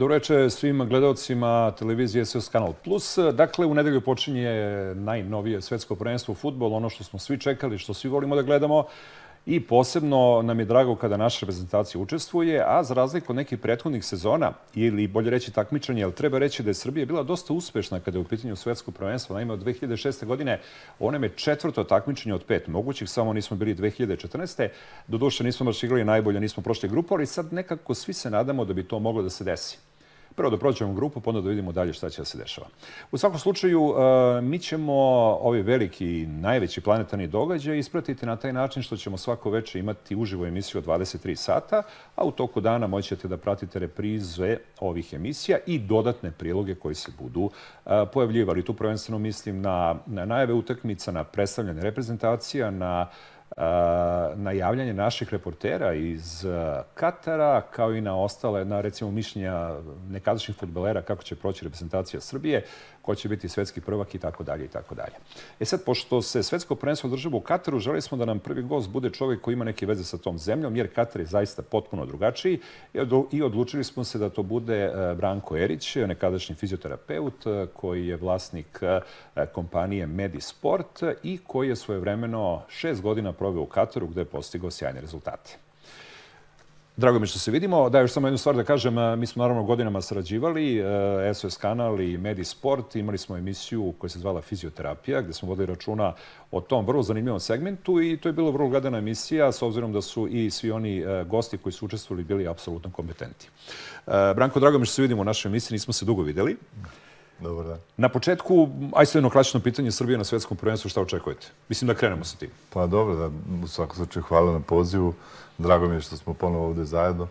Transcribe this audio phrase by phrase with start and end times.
[0.00, 3.18] Dobro večer svim gledalcima televizije SOS Kanal Plus.
[3.34, 4.50] Dakle, u nedelju počinje
[4.94, 8.84] najnovije svetsko prvenstvo u futbolu, ono što smo svi čekali, što svi volimo da gledamo.
[9.46, 14.04] I posebno nam je drago kada naša reprezentacija učestvuje, a za razliku od nekih prethodnih
[14.04, 18.18] sezona, ili bolje reći takmičanje, ali treba reći da je Srbija bila dosta uspešna kada
[18.18, 19.36] je u pitanju svetsko prvenstvo.
[19.36, 20.24] Naime, od 2006.
[20.24, 20.60] godine
[20.98, 24.68] ono je četvrto takmičenje od pet mogućih, samo nismo bili 2014.
[25.08, 28.72] Doduše nismo baš igrali najbolje, nismo prošli grupu, ali sad nekako svi se nadamo da
[28.72, 29.89] bi to moglo da se desi.
[30.34, 32.66] Prvo da prođemo grupu, pa onda da vidimo dalje šta će da se dešava.
[33.12, 34.92] U svakom slučaju, e, mi ćemo
[35.40, 40.46] ovi veliki, najveći planetarni događaj ispratiti na taj način što ćemo svako veče imati uživo
[40.46, 41.82] emisiju od 23 sata,
[42.16, 47.12] a u toku dana moćete da pratite reprize ovih emisija i dodatne priloge koji se
[47.18, 47.50] budu
[47.86, 48.64] e, pojavljivali.
[48.64, 53.06] Tu prvenstveno mislim na, na najave utakmica, na predstavljanje reprezentacija, na
[54.36, 56.46] na javljanje naših reportera iz
[56.94, 59.70] Katara, kao i na ostale, na recimo mišljenja
[60.08, 62.64] nekadašnjih futbolera kako će proći reprezentacija Srbije,
[63.02, 65.14] ko će biti svetski prvak i tako dalje i tako dalje.
[65.60, 68.90] E sad, pošto se svetsko prvenstvo održava u Kataru, želi smo da nam prvi gost
[68.90, 72.60] bude čovjek koji ima neke veze sa tom zemljom, jer Katar je zaista potpuno drugačiji
[73.32, 78.80] i odlučili smo se da to bude Branko Erić, nekadašnji fizioterapeut koji je vlasnik
[79.52, 85.00] kompanije Medisport i koji je svojevremeno šest godina proveo u Kataru gde je postigao sjajne
[85.00, 85.69] rezultate.
[86.96, 87.90] Drago mi što se vidimo.
[87.90, 88.94] Da, još samo jednu stvar da kažem.
[89.18, 90.82] Mi smo naravno godinama sarađivali,
[91.34, 92.96] SOS kanal i Medisport.
[92.96, 96.12] Imali smo emisiju koja se zvala Fizioterapija, gde smo vodili računa
[96.50, 100.02] o tom vrlo zanimljivom segmentu i to je bilo vrlo gledana emisija, s obzirom da
[100.02, 103.48] su i svi oni gosti koji su učestvovali bili apsolutno kompetenti.
[104.06, 105.74] Branko, drago mi što se vidimo u našoj emisiji.
[105.74, 106.56] Nismo se dugo videli.
[107.40, 107.78] Dobar dan.
[107.96, 111.46] Na početku, aj sve jedno klasično pitanje Srbije na svetskom prvenstvu, šta očekujete?
[111.68, 112.50] Mislim da krenemo sa tim.
[112.72, 113.30] Pa dobro, da,
[113.64, 115.14] u svakom slučaju hvala na pozivu.
[115.58, 117.28] Drago mi je što smo ponovo ovde zajedno.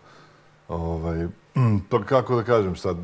[0.68, 1.28] Ovaj,
[1.90, 2.98] pa kako da kažem, sad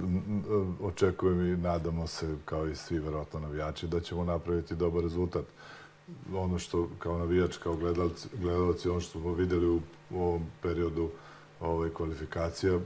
[0.81, 5.45] očekujem i nadamo se, kao i svi verovatno navijači, da ćemo napraviti dobar rezultat.
[6.33, 9.79] Ono što kao navijač, kao gledalci, gledalci ono što smo videli u,
[10.09, 11.09] u ovom periodu
[11.59, 12.79] ovaj, kvalifikacija,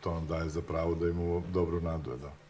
[0.00, 2.10] to nam daje za pravo da imamo dobru nadu.
[2.22, 2.41] Da.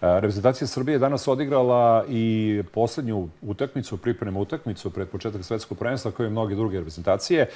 [0.00, 6.26] Reprezentacija Srbije je danas odigrala i poslednju utakmicu, pripremu utakmicu pred početak svetskog prvenstva, kao
[6.26, 7.46] i mnoge druge reprezentacije.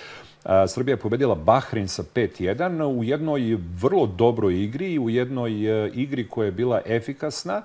[0.68, 6.28] Srbija je pobedila Bahrein sa 5-1 u jednoj vrlo dobroj igri, u jednoj e, igri
[6.28, 7.62] koja je bila efikasna.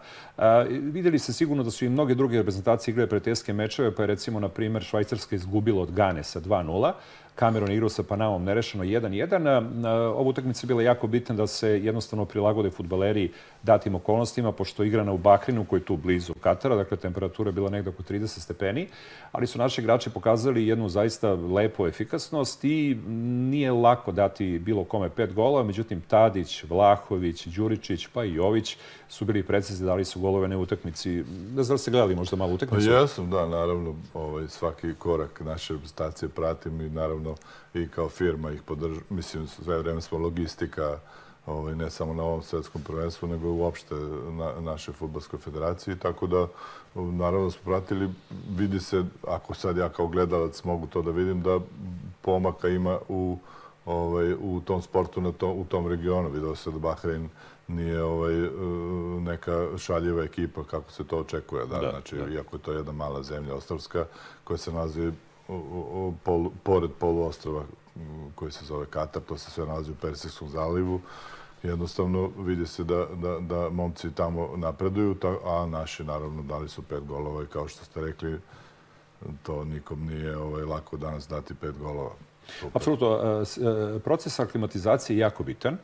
[0.70, 4.40] Videli ste sigurno da su i mnoge druge reprezentacije igrale preteske mečeve, pa je recimo,
[4.40, 6.92] na primer, Švajcarska izgubila od Gane sa 2-0.
[7.40, 9.88] Kameron igrao sa Panamom nerešeno 1-1.
[9.88, 13.32] Ova utakmica je bila jako bitna da se jednostavno prilagode futbaleri
[13.64, 17.70] datim okolnostima, pošto igrana u Bahrinu, koji je tu blizu Katara, dakle temperatura je bila
[17.70, 18.88] negde oko 30 stepeni,
[19.32, 22.98] ali su naši igrači pokazali jednu zaista lepu efikasnost i
[23.52, 28.78] nije lako dati bilo kome pet golova, međutim Tadić, Vlahović, Đuričić pa i Jović
[29.10, 31.10] su bili precizni, dali su golove na utakmici.
[31.56, 32.88] Ne znam da ste gledali možda malo utakmicu?
[32.88, 37.29] Pa jesam, da, naravno, ovaj, svaki korak naše stacije pratim i naravno
[37.74, 39.04] i kao firma ih podržam.
[39.10, 41.00] Mislim, sve vreme smo logistika,
[41.46, 43.96] ovaj, ne samo na ovom svetskom prvenstvu, nego uopšte
[44.30, 45.96] na našoj futbolskoj federaciji.
[45.96, 46.48] Tako da,
[46.96, 48.10] naravno, smo pratili,
[48.58, 51.60] vidi se, ako sad ja kao gledalac mogu to da vidim, da
[52.22, 53.38] pomaka ima u,
[53.86, 56.30] ovaj, u tom sportu na to, u tom regionu.
[56.30, 57.30] Videlo se da Bahrein
[57.68, 58.34] nije ovaj,
[59.20, 61.66] neka šaljiva ekipa kako se to očekuje.
[61.66, 61.80] Da?
[61.80, 62.34] da znači, da.
[62.34, 64.06] iako je to jedna mala zemlja ostavska
[64.44, 65.12] koja se nalazi
[66.24, 67.64] pol, pored poluostrava
[68.36, 71.02] koji se zove Katar, to se sve nalazi u Persijskom zalivu.
[71.64, 75.16] Jednostavno vidi se da, da, da momci tamo napreduju,
[75.46, 78.40] a naši naravno dali su pet golova i kao što ste rekli,
[79.44, 82.12] to nikom nije ovaj, lako danas dati pet golova.
[82.60, 82.72] Super.
[82.74, 83.20] Apsolutno.
[83.96, 85.78] E, proces aklimatizacije je jako bitan.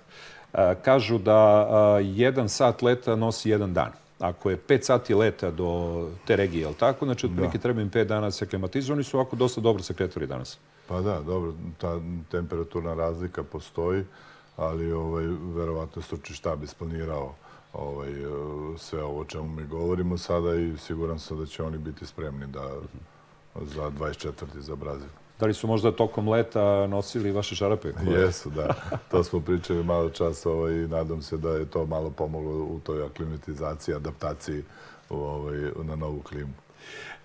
[0.54, 1.68] E, kažu da
[2.02, 3.92] jedan sat leta nosi jedan dan.
[4.20, 7.06] Ako je 5 sati leta do te regije, je li tako?
[7.06, 7.62] Znači, otprilike da.
[7.62, 8.94] treba im 5 dana se aklimatizuju.
[8.94, 10.58] Oni su ovako dosta dobro se kretali danas.
[10.88, 11.54] Pa da, dobro.
[11.78, 12.00] Ta
[12.32, 14.04] temperaturna razlika postoji,
[14.58, 15.26] ali ovaj,
[15.56, 17.36] verovatno stručni štab isplanirao
[17.74, 18.14] ovaj,
[18.78, 22.48] sve ovo o čemu mi govorimo sada i siguran sam da će oni biti spremni
[22.48, 22.72] da,
[23.62, 24.60] za 24.
[24.60, 25.10] za Brazil.
[25.40, 27.92] Da li su možda tokom leta nosili vaše šarape?
[27.92, 28.22] Koje...
[28.22, 28.74] Jesu, da.
[29.12, 32.80] To smo pričali malo čas ovaj, i nadam se da je to malo pomoglo u
[32.84, 34.64] toj aklimatizaciji, adaptaciji
[35.10, 36.54] ovaj, na novu klimu.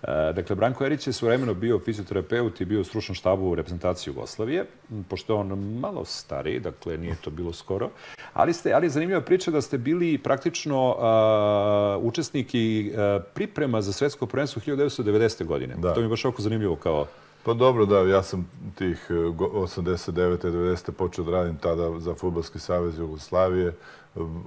[0.03, 4.11] E, dakle, Branko Erić je svovremeno bio fizioterapeut i bio u stručnom štabu u reprezentaciji
[4.11, 4.65] Jugoslavije,
[5.09, 7.89] pošto je on malo stariji, dakle nije to bilo skoro.
[8.33, 13.81] Ali, ste, ali je zanimljiva priča da ste bili praktično uh, učesnik i uh, priprema
[13.81, 15.45] za svetsko prvenstvo 1990.
[15.45, 15.75] godine.
[15.77, 15.93] Da.
[15.93, 17.07] To mi je baš oko zanimljivo kao
[17.45, 20.37] Pa dobro, da, ja sam tih 89.
[20.47, 20.91] 90.
[20.91, 23.75] počeo da radim tada za Futbolski savez Jugoslavije.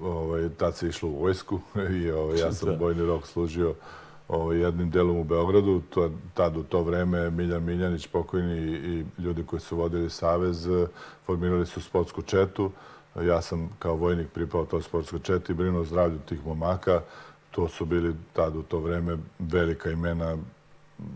[0.02, 1.60] Ovaj, tad se išlo u vojsku
[2.00, 3.74] i ovaj, ja sam bojni rok služio
[4.28, 5.82] ovaj, jednim delom u Beogradu.
[5.90, 10.68] To, tad u to vreme Miljan Miljanić, pokojni i ljudi koji su vodili savez,
[11.26, 12.70] formirali su sportsku četu.
[13.20, 17.00] Ja sam kao vojnik pripao toj sportskoj četi i brinuo zdravlju tih momaka.
[17.50, 20.36] To su bili tad u to vreme velika imena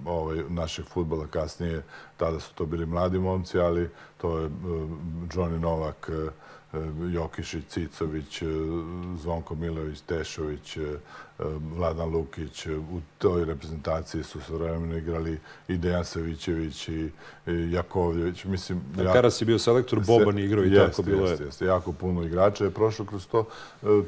[0.05, 1.83] ovaj, našeg futbola kasnije.
[2.17, 4.53] Tada su to bili mladi momci, ali to je uh,
[5.31, 6.33] Johnny Novak, uh,
[7.13, 8.43] Jokišić, Cicović,
[9.17, 10.79] Zvonko Milović, Tešović,
[11.77, 12.67] Vladan Lukić.
[12.67, 15.39] U toj reprezentaciji su svojevremeno igrali
[15.69, 17.11] i Dejan Savićević i
[17.47, 18.45] Jakovljević.
[18.45, 21.31] Mislim, ja, Karas je bio selektor, Boban igrao i tako bilo je.
[21.31, 21.65] Jeste, jeste.
[21.65, 23.45] Jako puno igrača je prošlo kroz to.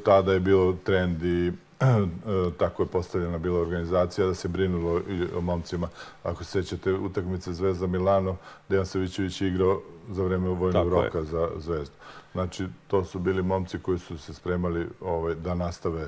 [0.05, 1.51] Tada je bilo trend i
[2.59, 5.87] tako je postavljena bila organizacija da se brinulo i o momcima.
[6.23, 8.35] Ako se sećate utakmice Zvezda Milano,
[8.69, 11.95] Dejan Savićević je igrao za vreme vojnog roka za Zvezdu.
[12.31, 16.07] Znači, to su bili momci koji su se spremali ovaj, da nastave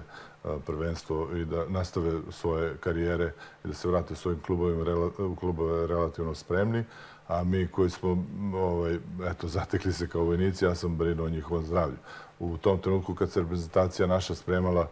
[0.65, 3.31] prvenstvo i da nastave svoje karijere
[3.65, 6.83] i da se vrate svojim klubovima u klubove relativno spremni.
[7.27, 8.97] A mi koji smo ovaj,
[9.31, 11.97] eto, zatekli se kao vojnici, ja sam brinuo o njihovom zdravlju.
[12.39, 14.87] U tom trenutku kad se reprezentacija naša spremala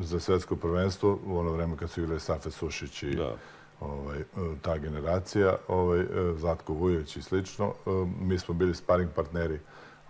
[0.00, 3.36] za svetsko prvenstvo, u ono vreme kad su igrali Safe Sušić i da.
[3.80, 4.18] ovaj,
[4.62, 6.04] ta generacija, ovaj,
[6.36, 7.74] Zlatko Vujović i slično,
[8.20, 9.58] mi smo bili sparing partneri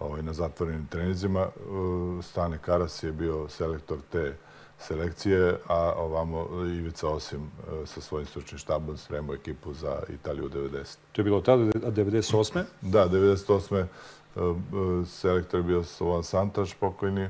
[0.01, 1.49] ovaj, na zatvorenim trenizima.
[2.23, 4.37] Stane Karas je bio selektor te
[4.79, 7.51] selekcije, a ovamo Ivica Osim
[7.85, 10.97] sa svojim stručnim štabom spremao ekipu za Italiju 90.
[11.13, 12.63] To je bilo tada, 98.
[12.81, 13.87] Da, 98.
[15.07, 17.29] Selektor je bio Slovan Santaš, pokojni.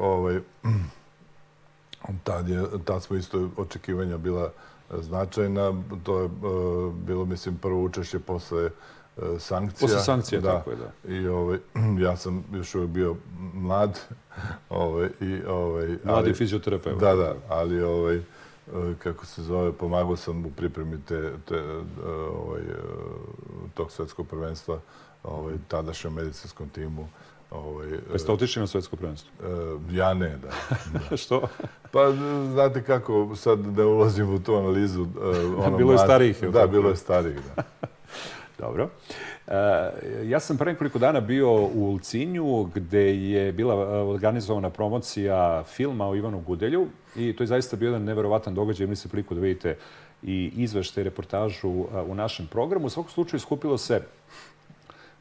[0.00, 0.40] Ovaj,
[2.24, 4.52] Tad, je, tad smo isto očekivanja bila
[4.90, 5.82] značajna.
[6.02, 6.28] To je
[6.92, 8.70] bilo, mislim, prvo učešće posle
[9.38, 9.88] sankcija.
[9.88, 10.52] Posle sankcija, da.
[10.52, 11.14] tako je, da.
[11.14, 11.58] I ovaj,
[12.06, 13.16] ja sam još uvijek bio
[13.54, 14.00] mlad.
[14.68, 17.00] Ovaj, i, ovaj, Mladi fizioterapeut.
[17.00, 18.20] Da, da, ali ovaj,
[18.98, 21.62] kako se zove, pomagao sam u pripremi te, te,
[22.34, 22.62] ovaj,
[23.74, 24.78] tog svetskog prvenstva
[25.22, 27.08] ovaj, tadašnjem medicinskom timu.
[27.50, 29.30] Ovaj, pa ste otišli na svetsko prvenstvo?
[29.90, 30.48] E, ja ne, da.
[31.10, 31.16] da.
[31.16, 31.48] Što?
[31.90, 32.12] Pa,
[32.52, 35.02] znate kako, sad da ulazim u tu analizu.
[35.02, 36.40] E, ono bilo je starijih.
[36.40, 37.62] Da, bilo je starijih, da.
[38.58, 38.88] Dobro.
[39.46, 39.92] E,
[40.24, 43.74] ja sam pre nekoliko dana bio u Ulcinju gde je bila
[44.08, 48.84] organizovana promocija filma o Ivanu Gudelju i to je zaista bio jedan neverovatan događaj.
[48.84, 49.76] Imali se priliku da vidite
[50.22, 51.68] i izvešte reportažu
[52.06, 52.86] u našem programu.
[52.86, 54.00] U svakom slučaju skupilo se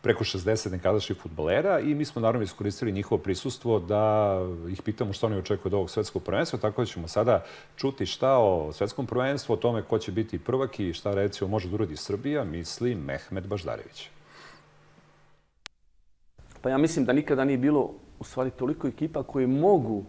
[0.05, 4.35] preko 60 nekadašnjih futbolera i mi smo naravno iskoristili njihovo prisustvo da
[4.69, 7.43] ih pitamo što oni očekuju od ovog svetskog prvenstva, tako da ćemo sada
[7.75, 11.69] čuti šta o svetskom prvenstvu, o tome ko će biti prvak i šta recimo može
[11.69, 14.09] da uradi Srbija, misli Mehmet Baždarević.
[16.61, 20.03] Pa ja mislim da nikada nije bilo u stvari toliko ekipa koje mogu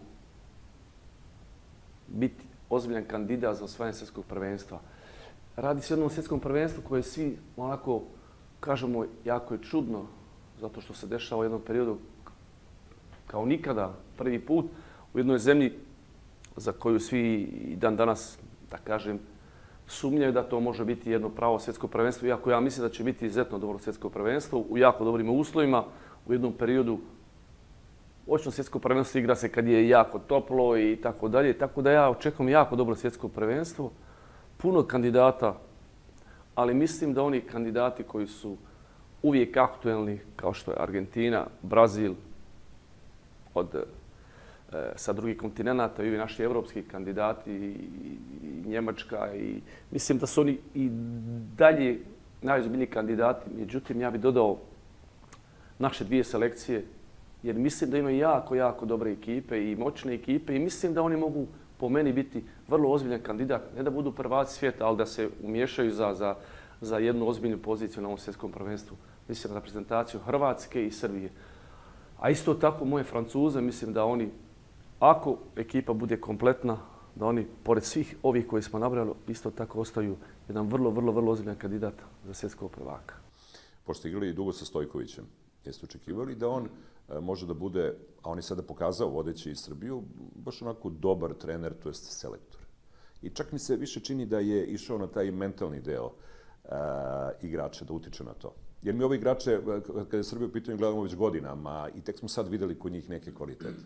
[2.06, 4.80] biti ozbiljan kandidat za osvajanje svjetskog prvenstva.
[5.56, 8.02] Radi se o jednom svjetskom prvenstvu koje svi onako
[8.60, 10.02] kažemo, jako je čudno,
[10.60, 11.98] zato što se dešava u jednom periodu
[13.26, 14.66] kao nikada, prvi put,
[15.14, 15.72] u jednoj zemlji
[16.56, 18.38] za koju svi i dan danas,
[18.70, 19.18] da kažem,
[19.86, 23.26] sumnjaju da to može biti jedno pravo svjetsko prvenstvo, iako ja mislim da će biti
[23.26, 25.84] izuzetno dobro svjetsko prvenstvo, u jako dobrim uslovima,
[26.26, 26.98] u jednom periodu
[28.26, 31.58] Očno svjetsko prvenstvo igra se kad je jako toplo i tako dalje.
[31.58, 33.90] Tako da ja očekujem jako dobro svjetsko prvenstvo.
[34.56, 35.60] Puno kandidata
[36.56, 38.56] ali mislim da oni kandidati koji su
[39.22, 42.14] uvijek aktuelni, kao što je Argentina, Brazil,
[43.54, 43.82] od, e,
[44.96, 47.74] sa drugih kontinenta i naši evropski kandidati i,
[48.42, 49.34] i Njemačka.
[49.34, 49.60] I,
[49.90, 50.88] mislim da su oni i
[51.58, 52.00] dalje
[52.42, 53.50] najozbiljniji kandidati.
[53.58, 54.58] Međutim, ja bih dodao
[55.78, 56.84] naše dvije selekcije,
[57.42, 61.16] jer mislim da imaju jako, jako dobre ekipe i moćne ekipe i mislim da oni
[61.16, 61.46] mogu
[61.78, 65.92] po meni biti vrlo ozbiljan kandidat, ne da budu prvaci svijeta, ali da se umješaju
[65.92, 66.34] za, za,
[66.80, 68.96] za jednu ozbiljnu poziciju na ovom svjetskom prvenstvu.
[69.28, 71.30] Mislim na reprezentaciju Hrvatske i Srbije.
[72.18, 74.30] A isto tako moje Francuze, mislim da oni,
[75.00, 76.78] ako ekipa bude kompletna,
[77.14, 80.16] da oni, pored svih ovih koji smo nabrali, isto tako ostaju
[80.48, 83.14] jedan vrlo, vrlo, vrlo ozbiljan kandidat za svjetskog prvaka.
[83.84, 85.24] Pošto igrali dugo sa Stojkovićem,
[85.64, 86.68] jeste očekivali da on
[87.20, 90.02] može da bude, a on je sada pokazao vodeći i Srbiju,
[90.34, 92.60] baš onako dobar trener, to je selektor.
[93.22, 96.70] I čak mi se više čini da je išao na taj mentalni deo uh,
[97.42, 98.52] igrača, da utiče na to.
[98.82, 99.60] Jer mi ove igrače, e,
[100.04, 103.10] kada je Srbija u pitanju, gledamo već godinama i tek smo sad videli kod njih
[103.10, 103.82] neke kvalitete.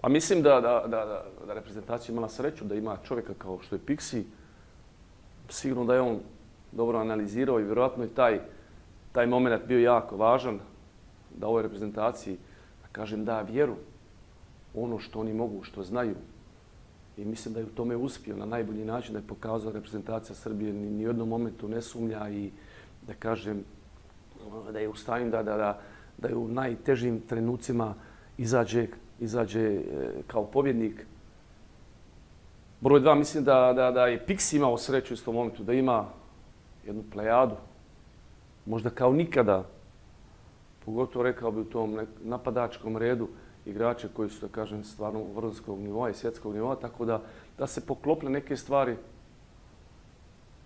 [0.00, 3.74] Pa mislim da, da, da, da, da reprezentacija imala sreću da ima čovjeka kao što
[3.74, 4.22] je Pixi.
[5.48, 6.18] Sigurno da je on
[6.72, 8.40] dobro analizirao i vjerojatno je taj,
[9.12, 10.60] taj moment bio jako važan
[11.36, 12.36] da ovoj reprezentaciji,
[12.82, 13.74] da kažem, da vjeru
[14.74, 16.14] ono što oni mogu, što znaju.
[17.16, 20.72] I mislim da je u tome uspio na najbolji način da je pokazao reprezentacija Srbije
[20.72, 22.50] ni, ni u jednom momentu ne sumnja i
[23.06, 23.64] da kažem
[24.72, 25.80] da je u stanju da, da, da,
[26.18, 27.94] da je u najtežim trenucima
[28.38, 28.86] izađe,
[29.20, 29.82] izađe e,
[30.26, 31.06] kao pobjednik.
[32.80, 36.06] Broj dva, mislim da, da, da je Pixi imao sreću u istom momentu, da ima
[36.86, 37.56] jednu plejadu,
[38.66, 39.64] možda kao nikada,
[40.88, 43.28] pogotovo rekao bi u tom napadačkom redu,
[43.66, 47.20] igrače koji su, da kažem, stvarno vrhunskog nivoa i svjetskog nivoa, tako da,
[47.58, 48.96] da se poklople neke stvari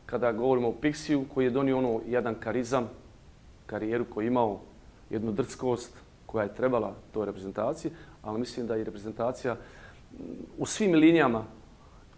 [0.07, 2.89] kada govorimo o Pixiju, koji je donio ono jedan karizam,
[3.67, 4.61] karijeru koju je imao,
[5.11, 9.57] jednu drskost koja je trebala toj reprezentaciji, ali mislim da i reprezentacija
[10.59, 11.45] u svim linijama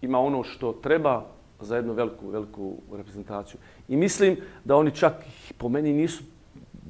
[0.02, 1.24] ima ono što treba
[1.60, 3.60] za jednu veliku, veliku reprezentaciju.
[3.88, 5.24] I mislim da oni čak
[5.58, 6.22] po meni nisu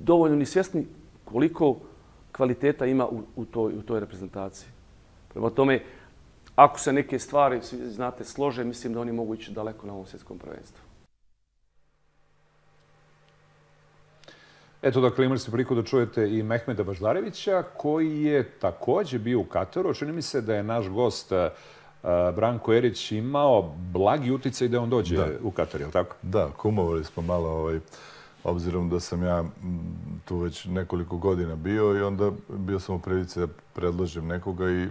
[0.05, 0.87] dovoljno ni svjesni
[1.35, 1.77] koliko
[2.33, 4.69] kvaliteta ima u, u, toj, u toj reprezentaciji.
[5.33, 5.81] Prema tome,
[6.55, 10.39] ako se neke stvari, znate, slože, mislim da oni mogu ići daleko na ovom svjetskom
[10.39, 10.79] prvenstvu.
[14.83, 19.45] Eto, dakle, imali ste priliku da čujete i Mehmeda Baždarevića, koji je takođe bio u
[19.45, 19.95] Kataru.
[19.95, 21.39] Čini mi se da je naš gost uh,
[22.37, 25.29] Branko Erić imao blagi uticaj da on dođe da.
[25.43, 26.17] u Katar, je li tako?
[26.23, 27.81] Da, kumovali smo malo, ovaj,
[28.45, 29.45] obzirom da sam ja
[30.25, 34.89] tu već nekoliko godina bio i onda bio sam u prilici da predložim nekoga i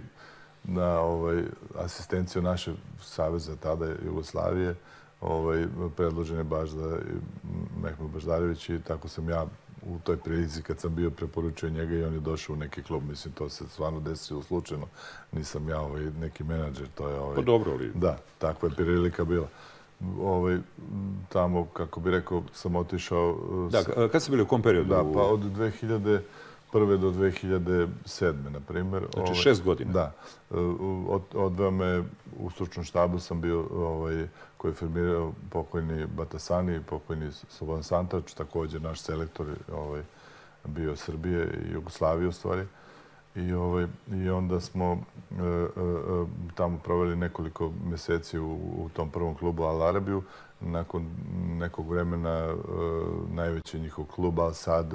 [0.64, 1.42] na ovaj,
[1.78, 4.74] asistenciju naše saveza tada Jugoslavije
[5.20, 6.96] ovaj, predložen je baš da
[7.82, 9.46] Mehmet Baždarević i tako sam ja
[9.82, 13.02] u toj prilici kad sam bio preporučio njega i on je došao u neki klub.
[13.08, 14.86] Mislim, to se stvarno desilo slučajno.
[15.32, 17.20] Nisam ja ovaj, neki menadžer, to je...
[17.20, 17.92] Ovaj, pa dobro, ali...
[17.94, 19.48] Da, takva je prilika bila.
[20.20, 20.58] Ovaj,
[21.28, 23.38] tamo, kako bi rekao, sam otišao...
[23.70, 24.88] Da, kad ste bili u kom periodu?
[24.88, 26.20] Da, pa od 2000
[26.74, 26.96] 2001.
[26.96, 28.50] do 2007.
[28.50, 29.06] na primjer.
[29.12, 29.92] Znači ovaj, šest godina?
[29.92, 30.12] Da.
[31.08, 32.02] Od, odveo me
[32.38, 38.82] u stručnom štabu sam bio ovaj, koji je firmirao pokojni Batasani, pokojni Slobodan Santač, također
[38.82, 40.02] naš selektor ovaj,
[40.64, 42.66] bio Srbije i Jugoslavije u stvari.
[43.34, 45.66] I, ovaj, I onda smo e, e, e,
[46.54, 50.22] tamo proveli nekoliko mjeseci u, u tom prvom klubu Al Arabiju.
[50.60, 51.06] Nakon
[51.58, 52.54] nekog vremena e,
[53.28, 54.92] najveći njihov klub Al Sad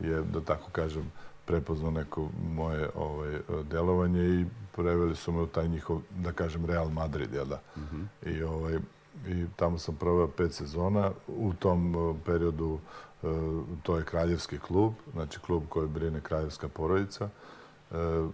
[0.00, 1.12] je, da tako kažem,
[1.44, 3.38] prepoznao neko moje ovaj,
[3.70, 4.46] delovanje i
[4.76, 7.60] preveli su me u taj njihov, da kažem, Real Madrid, jel da?
[7.76, 8.30] Mm -hmm.
[8.30, 8.78] I, ovaj,
[9.26, 11.10] I tamo sam proveo pet sezona.
[11.28, 11.94] U tom
[12.26, 12.78] periodu
[13.82, 17.24] to je kraljevski klub, znači klub koji brine kraljevska porodica.
[17.24, 17.30] Uh,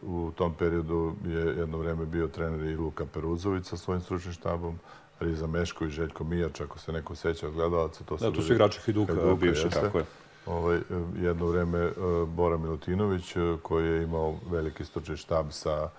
[0.02, 4.78] u tom periodu je jedno vreme bio trener i Luka Peruzović sa svojim stručnim štabom,
[5.20, 8.04] Riza Meško i Željko Mijač, ako se neko seća od gledalaca.
[8.04, 10.04] To su, da, to su igrači Hiduka, Hiduka bivše, tako je
[10.46, 10.78] ovaj,
[11.20, 11.92] jedno vreme e,
[12.26, 15.90] Bora Milutinović e, koji je imao veliki stručni štab sa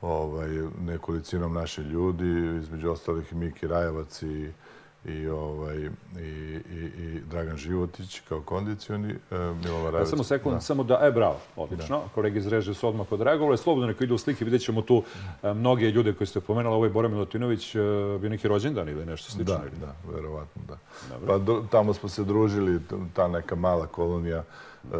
[0.00, 0.48] ovaj,
[0.80, 4.52] nekolicinom naše ljudi, između ostalih Miki Rajevac i
[5.04, 10.10] i ovaj i i i Dragan Životić kao kondicioni e, Milova Rajević.
[10.10, 10.60] samo sekund, da.
[10.60, 11.98] samo da e bravo, odlično.
[11.98, 12.08] Da.
[12.14, 13.58] Kolege iz režije su odmah podreagovali.
[13.58, 15.02] Slobodno neka idu slike, videćemo tu
[15.42, 17.78] e, mnoge ljude koji ste pomenuli, ovaj Bora Milutinović e,
[18.20, 19.80] bio neki rođendan ili nešto slično da, ili?
[19.80, 20.76] Da, verovatno da.
[21.10, 21.26] Dobre.
[21.26, 22.80] Pa do, tamo smo se družili,
[23.14, 24.44] ta neka mala kolonija e,
[24.96, 24.98] e,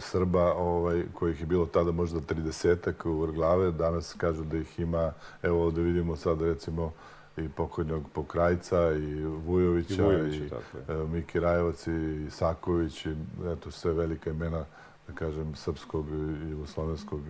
[0.00, 5.12] Srba, ovaj kojih je bilo tada možda 30-ak u Vrglave, danas kažu da ih ima,
[5.42, 6.92] evo ovde vidimo sad recimo
[7.36, 10.50] i pokojnog Pokrajca i Vujovića i, Vujović, i
[10.88, 13.14] e, Miki Rajevac i Saković i
[13.52, 14.64] eto sve velika imena
[15.06, 17.20] da kažem srpskog i jugoslovenskog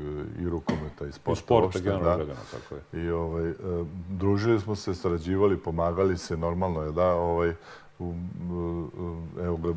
[0.40, 1.40] i rukometa i sporta.
[1.40, 3.04] I sporta generalno gledano, tako je.
[3.04, 3.54] I ovaj e,
[4.08, 7.54] družili smo se, sarađivali, pomagali se normalno je da ovaj
[9.42, 9.74] evo ga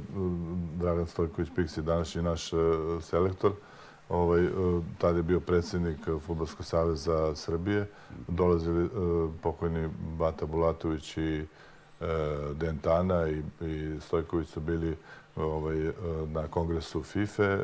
[0.75, 2.57] Dragan Stojković Piksi današnji naš e,
[3.01, 3.51] selektor
[4.09, 4.49] ovaj, e,
[4.97, 7.87] tada je bio predsjednik Futbolskog saveza Srbije.
[8.27, 8.89] Dolazili e,
[9.41, 11.45] pokojni Bata Bulatović i
[12.01, 12.05] e,
[12.53, 14.95] Dentana i, i Stojković su bili
[15.35, 15.91] ovaj,
[16.27, 17.57] na kongresu FIFA,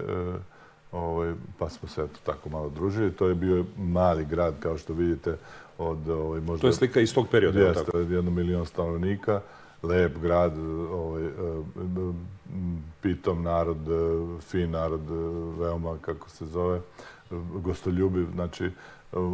[0.91, 3.11] ovaj, pa smo se eto, tako malo družili.
[3.11, 5.37] To je bio mali grad, kao što vidite,
[5.77, 6.61] od ovaj, možda...
[6.61, 7.97] To je slika iz tog perioda, jeste, tako?
[7.97, 9.41] jedno milion stanovnika
[9.83, 10.57] lep grad,
[10.91, 11.31] ovaj, e,
[13.01, 15.13] pitom narod, e, fin narod, e,
[15.59, 16.81] veoma, kako se zove,
[17.53, 18.27] gostoljubiv.
[18.33, 18.71] Znači,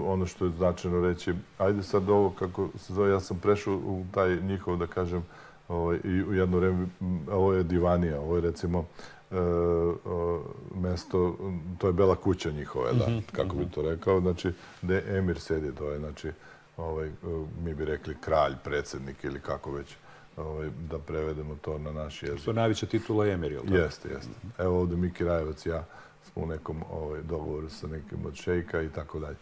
[0.06, 4.06] ono što je značajno reći, ajde sad ovo, kako se zove, ja sam prešao u
[4.14, 5.24] taj njihov, da kažem,
[5.68, 6.88] ovaj, i u jedno vreme,
[7.32, 8.86] ovo je divanija, ovo je recimo
[10.76, 11.38] mesto,
[11.78, 13.72] to je bela kuća njihove, da, mhm, kako bi mhm.
[13.72, 14.52] to rekao, znači,
[14.82, 16.32] gde Emir sedi, to je, znači,
[16.78, 17.12] ovaj,
[17.64, 19.96] mi bi rekli kralj, predsjednik ili kako već
[20.38, 22.46] ovaj, da prevedemo to na naš jezik.
[22.46, 24.34] To je najveća titula Emery, ili Jeste, jeste.
[24.58, 25.86] Evo ovde Miki Rajevac i ja
[26.24, 29.36] smo u nekom ovaj, dogovoru sa nekim od šejka i tako dalje.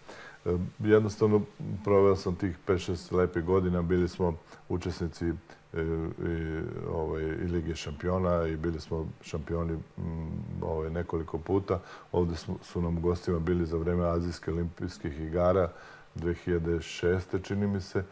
[0.45, 1.41] E, Jednostavno,
[1.83, 4.37] proveo sam tih 5-6 lepih godina, bili smo
[4.69, 5.33] učesnici e,
[5.73, 11.79] i, ovaj, i Lige šampiona i bili smo šampioni mm, ovaj, nekoliko puta.
[12.11, 15.71] Ovde smo, su nam gostima bili za vreme Azijske olimpijskih igara
[16.15, 17.43] 2006.
[17.43, 18.03] čini mi se,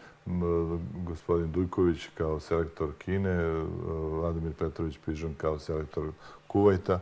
[1.06, 3.63] gospodin Dujković kao selektor Kine,
[4.12, 6.12] Vladimir Petrović Pižon kao selektor
[6.48, 7.00] Kuvajta.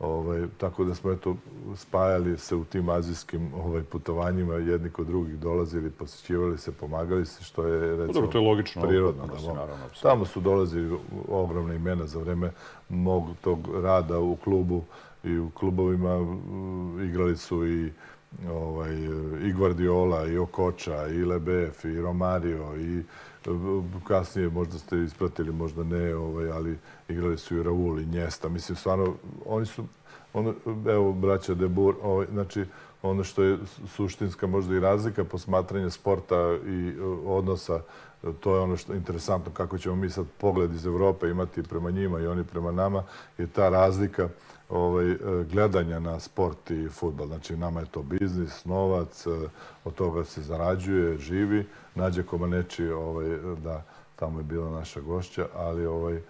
[0.00, 1.36] Ovaj, tako da smo eto
[1.76, 7.44] spajali se u tim azijskim ovaj, putovanjima, jedni kod drugih dolazili, posjećivali se, pomagali se,
[7.44, 8.82] što je recimo Dobro, to je logično.
[8.82, 9.26] prirodno.
[9.26, 9.84] Da, naravno.
[10.02, 12.50] Tamo su dolazili ogromne imena za vreme
[12.88, 14.82] mog tog rada u klubu
[15.24, 16.36] i u klubovima
[17.04, 17.92] igrali su i
[18.50, 18.94] ovaj,
[19.42, 23.02] i Guardiola, i Okoča, i Lebef, i Romario, i
[24.04, 28.48] kasnije možda ste ispratili, možda ne, ovaj, ali igrali su i Raul i Njesta.
[28.48, 29.14] Mislim, stvarno,
[29.46, 29.84] oni su,
[30.32, 30.54] ono,
[30.86, 32.64] evo, braća Debur, ovaj, znači,
[33.02, 37.80] ono što je suštinska možda i razlika posmatranja sporta i uh, odnosa
[38.40, 41.90] to je ono što je interesantno kako ćemo mi sad pogled iz Evrope imati prema
[41.90, 43.02] njima i oni prema nama
[43.38, 44.28] je ta razlika
[44.68, 45.16] ovaj, e,
[45.50, 47.26] gledanja na sport i futbol.
[47.26, 49.30] Znači nama je to biznis, novac, e,
[49.84, 51.66] od toga se zarađuje, živi.
[51.94, 53.28] Nađe Komaneči ovaj,
[53.64, 53.82] da
[54.16, 56.20] tamo je bila naša gošća, ali ovaj, e,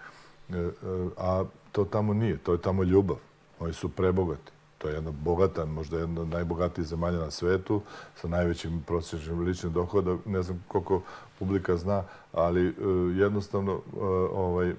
[0.50, 0.70] e,
[1.16, 3.16] a to tamo nije, to je tamo ljubav.
[3.60, 4.57] Oni su prebogati.
[4.78, 7.82] To je jedna bogata, možda jedna od najbogatijih zemalja na svetu,
[8.16, 10.20] sa najvećim prosječnim ličnim dohodom.
[10.26, 11.02] Ne znam koliko
[11.38, 12.72] publika zna, ali e,
[13.16, 13.80] jednostavno e,
[14.32, 14.74] ovaj,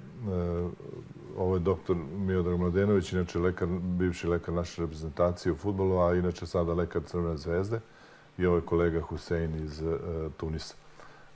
[1.38, 6.46] ovo je doktor Miodrag Mladenović, inače lekar, bivši lekar naše reprezentacije u futbolu, a inače
[6.46, 7.79] sada lekar Crvene zvezde.
[8.38, 9.84] I ovo je kolega Husein iz
[10.38, 10.76] Tunisa.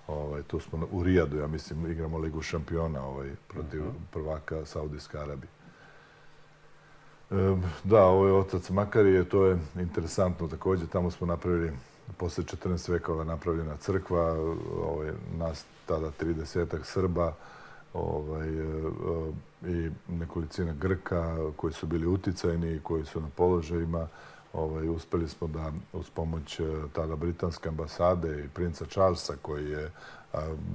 [0.08, 5.63] Ovaj, tu smo u Rijadu, ja mislim, igramo Ligu šampiona ovaj, protiv prvaka Saudijske Arabije.
[7.34, 10.88] E, Da, ovo je otac Makarije, to je interesantno takođe.
[10.88, 11.72] Tamo smo napravili,
[12.18, 14.38] posle 14 vekova napravljena crkva,
[14.84, 17.34] ovaj, nas tada 30 Srba
[17.94, 18.64] ovaj, e,
[19.68, 24.08] i nekolicina Grka koji su bili uticajni i koji su na položajima.
[24.54, 29.92] Ovaj, uspeli smo da uz pomoć e, tada britanske ambasade i princa Charlesa koji je,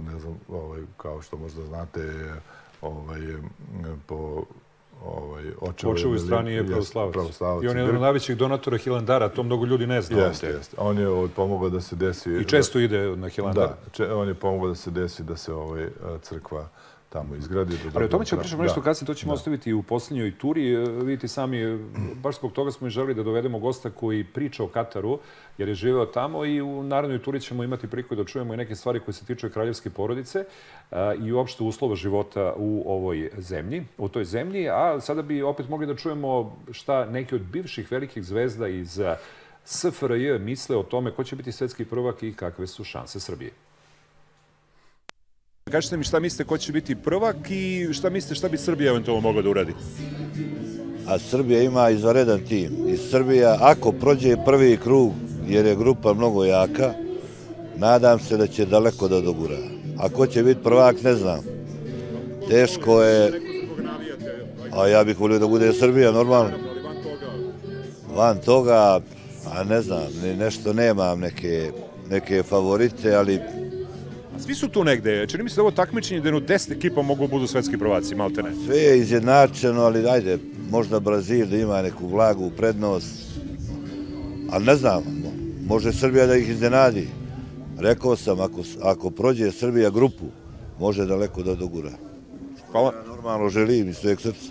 [0.07, 2.33] ne znam, ovaj, kao što možda znate,
[2.83, 3.21] ovaj,
[4.07, 4.45] po
[5.05, 7.13] ovaj, očevoj Očevoj strani je pravoslavac.
[7.13, 10.19] pravoslavac I on je jedan od najvećih donatora Hilandara, to mnogo ljudi ne zna.
[10.19, 10.77] Jeste, jeste.
[10.79, 12.31] On je pomogao da se desi...
[12.31, 13.69] I često ide na Hilandar.
[13.69, 15.89] Da, če, on je pomogao da se desi da se ovaj,
[16.23, 16.69] crkva
[17.09, 17.77] tamo izgradi.
[17.85, 18.85] Da Ali o tome ćemo pričati nešto Da.
[18.85, 20.75] kasnije, to ćemo ostaviti u posljednjoj turi.
[20.75, 21.79] E, Vidite sami, e,
[22.23, 25.19] baš zbog toga smo i želi da dovedemo gosta koji priča o Kataru,
[25.59, 28.75] jer je živeo tamo i u narednoj turi ćemo imati priliku da čujemo i neke
[28.75, 30.45] stvari koje se tiču kraljevske porodice
[30.91, 34.69] a, i uopšte uslova života u ovoj zemlji, u toj zemlji.
[34.69, 39.01] A sada bi opet mogli da čujemo šta neki od bivših velikih zvezda iz
[39.65, 43.68] SFRJ misle o tome ko će biti svetski prvak i kakve su šanse Srbije.
[45.71, 49.21] Kažete mi šta mislite ko će biti prvak i šta mislite šta bi Srbija eventualno
[49.21, 49.75] mogla da uradi?
[51.09, 52.73] a Srbija ima izvaredan tim.
[52.89, 55.13] I Srbija, ako prođe prvi krug,
[55.49, 56.93] jer je grupa mnogo jaka,
[57.77, 59.59] nadam se da će daleko da dogura.
[59.99, 61.41] A ko će biti prvak, ne znam.
[62.49, 63.41] Teško je,
[64.73, 66.51] a ja bih volio da bude Srbija, normalno.
[68.15, 69.01] Van toga,
[69.53, 70.07] a ne znam,
[70.39, 71.71] nešto nemam neke,
[72.11, 73.41] neke favorite, ali
[74.39, 75.27] Svi su tu negde.
[75.27, 78.15] Čini mi se da ovo takmičenje da jedno 10 ekipa mogu da budu svetski prvaci,
[78.15, 78.51] malte ne.
[78.67, 80.39] sve je izjednačeno, ali ajde,
[80.71, 83.07] možda Brazil da ima neku blagu prednost,
[84.51, 87.09] ali ne znam, mo- može Srbija da ih iznenadi.
[87.79, 90.25] Rekao sam, ako, ako prođe Srbija grupu,
[90.81, 91.91] može daleko da dogura.
[92.73, 92.93] Hvala.
[92.97, 94.47] Ja normalno želim iz sveg srca.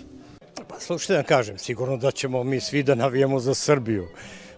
[0.68, 4.06] Pa slušajte da kažem, sigurno da ćemo mi svi da navijemo za Srbiju.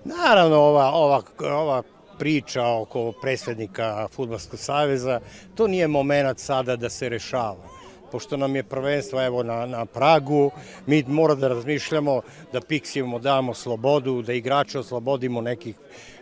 [0.04, 1.82] Naravno, ova, ova, ova
[2.20, 5.20] priča oko predsjednika Futbolskog saveza,
[5.54, 7.64] to nije moment sada da se rešava.
[8.12, 10.50] Pošto nam je prvenstvo evo na, na Pragu,
[10.86, 12.20] mi mora da razmišljamo
[12.52, 15.76] da Pixijemu damo slobodu, da igrače oslobodimo nekih,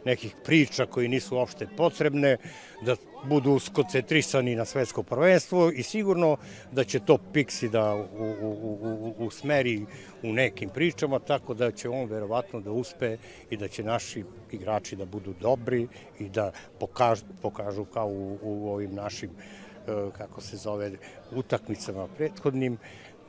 [0.04, 2.36] nekih priča koji nisu uopšte potrebne,
[2.82, 6.36] da budu skoncentrisani na svetsko prvenstvo i sigurno
[6.72, 8.04] da će to Pixi da u,
[8.40, 9.86] u, u, usmeri
[10.22, 13.16] u nekim pričama, tako da će on verovatno da uspe
[13.50, 18.72] i da će naši igrači da budu dobri i da pokažu, pokažu kao u, u
[18.72, 20.92] ovim našim e, kako se zove,
[21.32, 22.78] utakmicama prethodnim,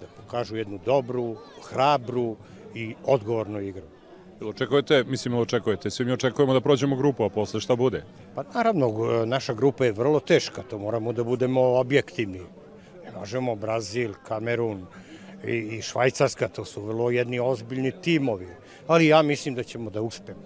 [0.01, 1.35] da pokažu jednu dobru,
[1.69, 2.35] hrabru
[2.75, 3.98] i odgovornu igru.
[4.41, 8.03] Očekujete, mislim, očekujete, svi mi očekujemo da prođemo grupu, a posle šta bude?
[8.35, 8.91] Pa naravno,
[9.25, 12.39] naša grupa je vrlo teška, to moramo da budemo objektivni.
[13.03, 14.85] Ne možemo Brazil, Kamerun
[15.47, 18.47] i, i Švajcarska, to su vrlo jedni ozbiljni timovi.
[18.87, 20.39] Ali ja mislim da ćemo da uspemo.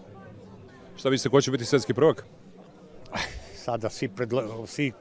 [0.97, 2.25] Šta mislite, ko će biti svetski prvak?
[3.65, 4.91] Sada svi, predla, svi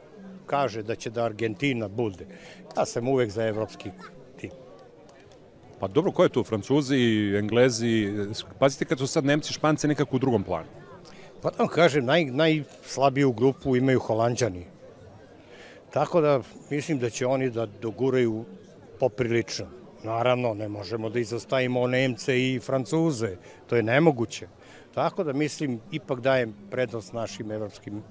[0.46, 2.26] kaže da će da Argentina bude.
[2.76, 3.90] Ja sam uvek za evropski.
[5.82, 6.44] Pa dobro, ko je tu?
[6.44, 8.12] Francuzi, Englezi?
[8.58, 10.68] Pazite kad su sad Nemci, Španci nekako u drugom planu.
[11.42, 14.66] Pa da vam kažem, naj, najslabiju grupu imaju Holandžani.
[15.90, 16.40] Tako da
[16.70, 18.44] mislim da će oni da doguraju
[19.00, 19.66] poprilično.
[20.04, 23.36] Naravno, ne možemo da izostavimo Nemce i Francuze.
[23.66, 24.46] To je nemoguće.
[24.94, 28.02] Tako da mislim, ipak dajem prednost našim evropskim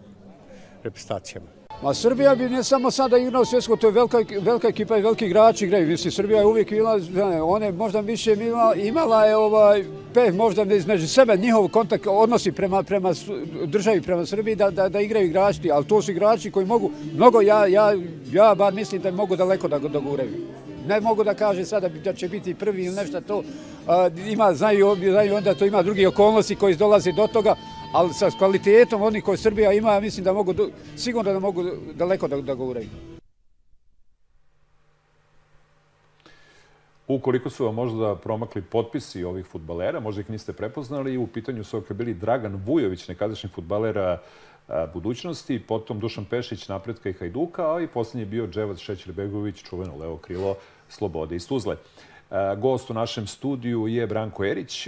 [0.84, 1.61] reprezentacijama.
[1.84, 5.26] Ma Srbija bi ne samo sada igrala svjetsko, to je velika, velika ekipa i veliki
[5.26, 5.88] igrači igraju.
[5.88, 7.00] Mislim, Srbija je uvijek imala,
[7.44, 12.84] one možda više imala, imala je ovaj, peh možda između sebe, njihov kontakt, odnosi prema,
[12.84, 13.13] prema
[13.65, 17.41] državi, prema Srbiji, da, da, da igraju igrači, ali to su igrači koji mogu, mnogo,
[17.41, 17.94] ja, ja,
[18.32, 20.32] ja bar mislim da mogu daleko da, da guraju.
[20.88, 23.44] Ne mogu da kaže sada da će biti prvi ili nešto to.
[23.88, 27.56] A, ima, znaju, znaju onda to ima drugi okolnosti koji dolaze do toga,
[27.93, 30.54] ali sa kvalitetom onih koje Srbija ima, mislim da mogu,
[30.97, 32.89] sigurno da mogu daleko da, da guraju.
[37.08, 41.77] Ukoliko su vam možda promakli potpisi ovih futbalera, možda ih niste prepoznali, u pitanju su
[41.77, 44.21] ovdje bili Dragan Vujović, nekadašnji futbalera
[44.93, 49.97] budućnosti, potom Dušan Pešić, Napretka i Hajduka, a i posljednji je bio Dževad Šećer-Begović, čuveno
[49.97, 50.56] levo krilo
[50.89, 51.75] Slobode iz Tuzle.
[52.58, 54.88] Gost u našem studiju je Branko Erić,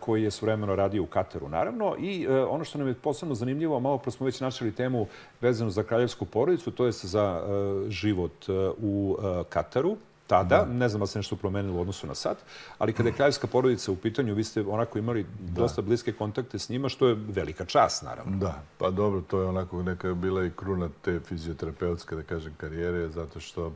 [0.00, 1.96] koji je suvremeno radio u Kataru, naravno.
[1.98, 5.06] I ono što nam je posebno zanimljivo, malo pro smo već načeli temu
[5.40, 7.42] vezanu za kraljevsku porodicu, to je za
[7.88, 8.48] život
[8.82, 9.16] u
[9.48, 12.36] Kataru tada, ne znam da se nešto promenilo u odnosu na sad,
[12.78, 16.68] ali kada je kraljevska porodica u pitanju, vi ste onako imali dosta bliske kontakte s
[16.68, 18.36] njima, što je velika čast, naravno.
[18.36, 23.08] Da, pa dobro, to je onako neka bila i kruna te fizioterapeutske, da kažem, karijere,
[23.08, 23.72] zato što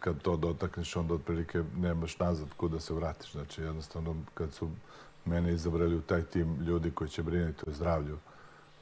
[0.00, 3.32] kad to dotakneš, onda otprilike nemaš nazad kuda se vratiš.
[3.32, 4.70] Znači, jednostavno, kad su
[5.24, 8.18] mene izabrali u taj tim ljudi koji će brinuti o zdravlju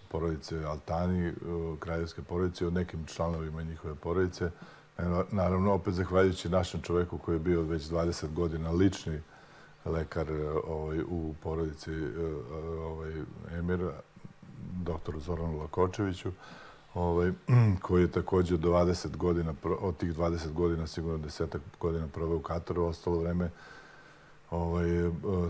[0.08, 1.32] porodice Altani,
[1.80, 4.50] kraljevske porodice, o nekim članovima njihove porodice,
[5.30, 9.20] naravno, opet zahvaljujući našem čoveku koji je bio već 20 godina lični
[9.84, 10.26] lekar
[10.66, 11.90] ovaj, u porodici
[12.84, 13.12] ovaj,
[13.58, 13.92] Emira,
[14.82, 16.32] doktoru Zoranu Lakočeviću,
[16.94, 17.32] ovaj,
[17.82, 22.40] koji je također do 20 godina, od tih 20 godina, sigurno desetak godina prve u
[22.40, 23.50] Kataru, ostalo vreme
[24.50, 24.86] ovaj,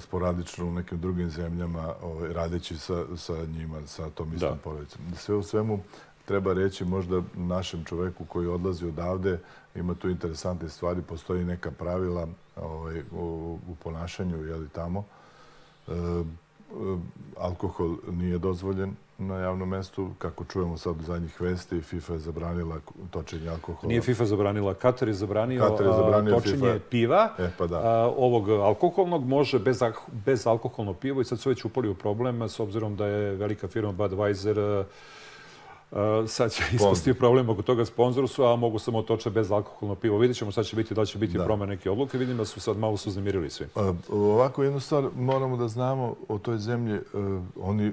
[0.01, 5.01] sporadično u nekim drugim zemljama, ovaj, radeći sa, sa njima, sa tom istom porodicom.
[5.17, 5.81] Sve u svemu
[6.25, 9.39] treba reći možda našem čoveku koji odlazi odavde,
[9.75, 12.27] ima tu interesantne stvari, postoji neka pravila
[12.57, 15.05] ovaj, u, u ponašanju jeli, tamo.
[15.89, 15.93] E,
[17.37, 20.11] alkohol nije dozvoljen na javnom mestu.
[20.19, 22.77] Kako čujemo sad u zadnjih vesti, FIFA je zabranila
[23.11, 23.89] točenje alkohola.
[23.89, 26.79] Nije FIFA zabranila, Katar je zabranio, Katar je zabranio točenje FIFA.
[26.91, 27.29] piva.
[27.39, 27.77] E, pa da.
[27.77, 29.81] A, ovog alkoholnog može bez,
[30.25, 33.69] bez alkoholno pivo i sad su već upali u problem s obzirom da je velika
[33.69, 34.85] firma Budweiser
[36.27, 40.19] sad će ispustiti problem oko toga sponzorsu, a mogu samo toče bez alkoholno pivo.
[40.19, 42.19] Vidjet ćemo sad će biti da će biti promjer neke odluke.
[42.19, 43.67] Vidim da su sad malo su zamirili svi.
[44.09, 46.95] Ovako jednu stvar moramo da znamo o toj zemlji.
[46.95, 47.01] E,
[47.61, 47.93] oni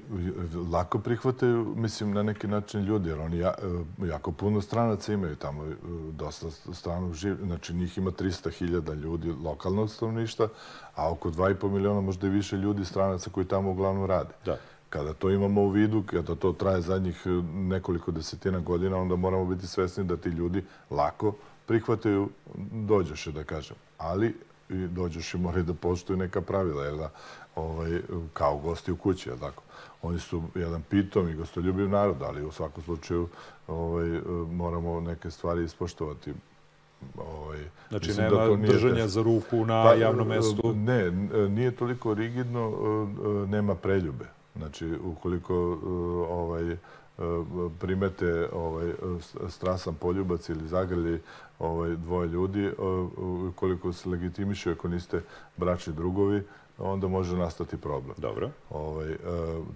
[0.71, 3.38] lako prihvataju, mislim, na neki način ljudi, jer oni
[4.07, 5.63] jako puno stranaca imaju tamo,
[6.12, 7.38] dosta stranog živi.
[7.45, 10.47] Znači, njih ima 300.000 ljudi lokalnog stanovništa,
[10.95, 14.33] a oko 2,5 miliona možda i više ljudi stranaca koji tamo uglavnom rade.
[14.45, 14.57] Da.
[14.89, 19.45] Kada to imamo u vidu, kada to traje zadnjih e, nekoliko desetina godina, onda moramo
[19.45, 21.34] biti svesni da ti ljudi lako
[21.65, 22.30] prihvataju
[22.71, 23.76] dođoše, da kažem.
[23.97, 24.36] Ali
[24.69, 27.10] dođoše moraju da poštuju neka pravila, jer da,
[27.56, 28.02] ovaj,
[28.34, 29.63] kao gosti u kući, jel tako?
[30.02, 33.28] Oni su jedan pitom i gostoljubiv narod, ali u svakom slučaju
[33.67, 34.21] ovaj,
[34.52, 36.34] moramo neke stvari ispoštovati.
[37.17, 40.73] Ovaj, znači, nema da držanja za ruku na pa, javnom mestu?
[40.73, 41.12] Ne,
[41.50, 42.71] nije toliko rigidno,
[43.47, 44.26] nema preljube.
[44.58, 45.88] Znači, ukoliko e,
[46.34, 46.78] ovaj, e,
[47.80, 48.93] primete ovaj,
[49.50, 51.22] strasan poljubac ili zagrli
[51.60, 52.72] ovaj, dvoje ljudi, e,
[53.50, 55.22] ukoliko se legitimiše ako niste
[55.58, 56.43] bračni drugovi,
[56.77, 58.15] onda može nastati problem.
[58.17, 58.49] Dobro.
[58.69, 59.17] Ovaj, e,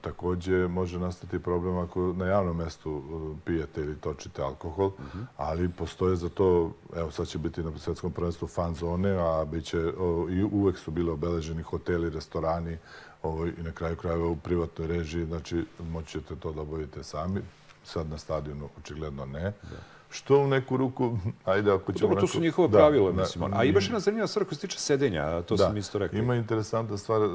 [0.02, 3.04] takođe može nastati problem ako na javnom mestu
[3.46, 5.26] pijete ili točite alkohol, uh -huh.
[5.38, 9.94] ali postoje za to, evo sad će biti na svjetskom prvenstvu fan zone, a biće,
[9.98, 12.78] o, i uvek su bile obeleženi hoteli, restorani,
[13.24, 17.42] ovaj, i na kraju krajeva u privatnoj režiji, znači moći ćete to da obavite sami.
[17.84, 19.42] Sad na stadionu očigledno ne.
[19.42, 19.78] Da.
[20.12, 22.08] Što u neku ruku, ajde ako ćemo...
[22.10, 23.54] Dobro, to su njihove da, pravile, da, mislim.
[23.54, 26.20] A i baš jedna zanimljiva stvar koja se tiče sedenja, to da, sam isto rekao.
[26.20, 27.26] Ima interesantna stvar, e,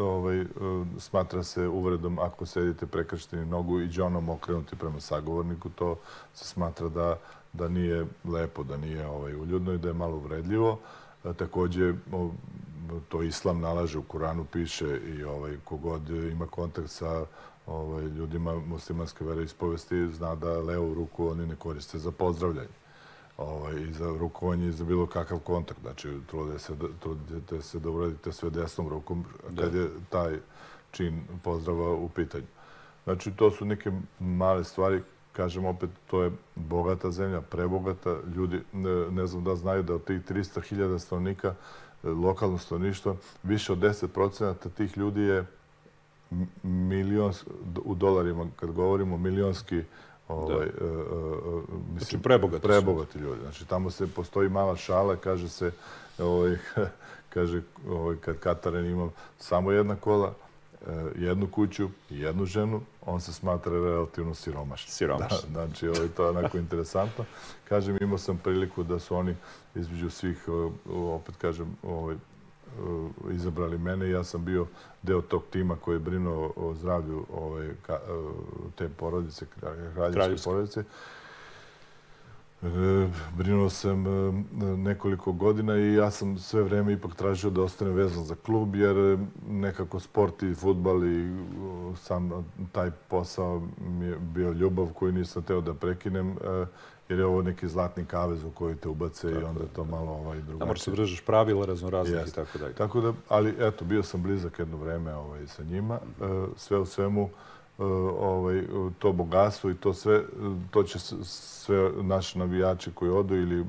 [0.00, 0.46] ovaj, e,
[0.98, 5.96] smatra se uvredom ako sedite prekršteni nogu i džonom okrenuti prema sagovorniku, to
[6.34, 7.16] se smatra da
[7.54, 10.78] da nije lepo, da nije ovaj, uljudno i da je malo uvredljivo.
[11.36, 11.94] Takođe,
[13.08, 17.26] to islam nalaže u Kuranu piše i ovaj kogod ima kontakt sa
[17.66, 22.84] ovaj ljudima muslimanske veroispovesti zna da levu ruku oni ne koriste za pozdravljanje.
[23.36, 25.80] Ovaj, i za rukovanje i za bilo kakav kontakt.
[25.80, 29.24] Znači, trudite se, da, trudite se da uradite sve desnom rukom
[29.56, 29.78] kad da.
[29.78, 30.38] je taj
[30.90, 32.46] čin pozdrava u pitanju.
[33.04, 38.16] Znači, to su neke male stvari kažem opet, to je bogata zemlja, prebogata.
[38.36, 41.54] Ljudi, ne, ne znam da znaju da od tih 300.000 stanovnika
[42.04, 45.46] e, lokalno stanovništvo, više od 10% tih ljudi je
[46.62, 47.44] milions,
[47.84, 49.82] u dolarima, kad govorimo, milionski
[50.28, 50.86] ovaj, da.
[50.86, 50.92] uh,
[51.46, 53.40] uh, mislim, znači, prebogati, prebogati ljudi.
[53.40, 55.72] Znači, tamo se postoji mala šala, kaže se,
[56.18, 56.56] ovaj,
[57.34, 60.34] kaže, ovaj, kad Kataren ima samo jedna kola,
[61.16, 64.92] jednu kuću i jednu ženu, on se smatra relativno siromašnim.
[64.92, 65.52] Siromašnim.
[65.52, 67.24] Da, znači, ovaj, to je onako interesantno.
[67.68, 69.36] Kažem, imao sam priliku da su oni
[69.74, 70.48] između svih,
[70.86, 72.16] opet kažem, ovaj,
[73.30, 74.66] izabrali mene ja sam bio
[75.02, 77.98] deo tog tima koji je brinuo o zdravlju ovaj, ka, eh,
[78.76, 79.46] te porodice,
[79.94, 80.84] kraljevske porodice.
[82.64, 84.32] E, brinuo sam e,
[84.76, 89.18] nekoliko godina i ja sam sve vreme ipak tražio da ostanem vezan za klub, jer
[89.48, 91.36] nekako sport i futbal i
[91.96, 96.66] sam taj posao mi je bio ljubav koju nisam teo da prekinem, e,
[97.08, 100.12] jer je ovo neki zlatni kavez u koji te ubace tako i onda to malo
[100.12, 100.58] ovaj drugačije.
[100.58, 102.74] Da moraš se držaš pravila raznoraznih i tako dalje.
[102.74, 105.98] Tako da, ali eto, bio sam blizak jedno vreme ovaj, sa njima.
[106.56, 107.30] Sve u svemu,
[107.78, 108.62] ovaj,
[108.98, 110.22] to bogatstvo i to sve,
[110.70, 113.64] to će sve naši navijači koji odu ili e, e,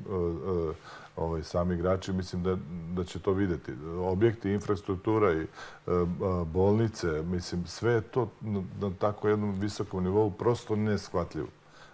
[1.15, 2.57] ovaj, sami igrači, mislim da,
[2.93, 3.71] da će to videti.
[3.99, 5.47] Objekti, infrastruktura i e,
[6.45, 8.29] bolnice, mislim, sve je to
[8.79, 11.47] na tako jednom visokom nivou prosto neshvatljivo.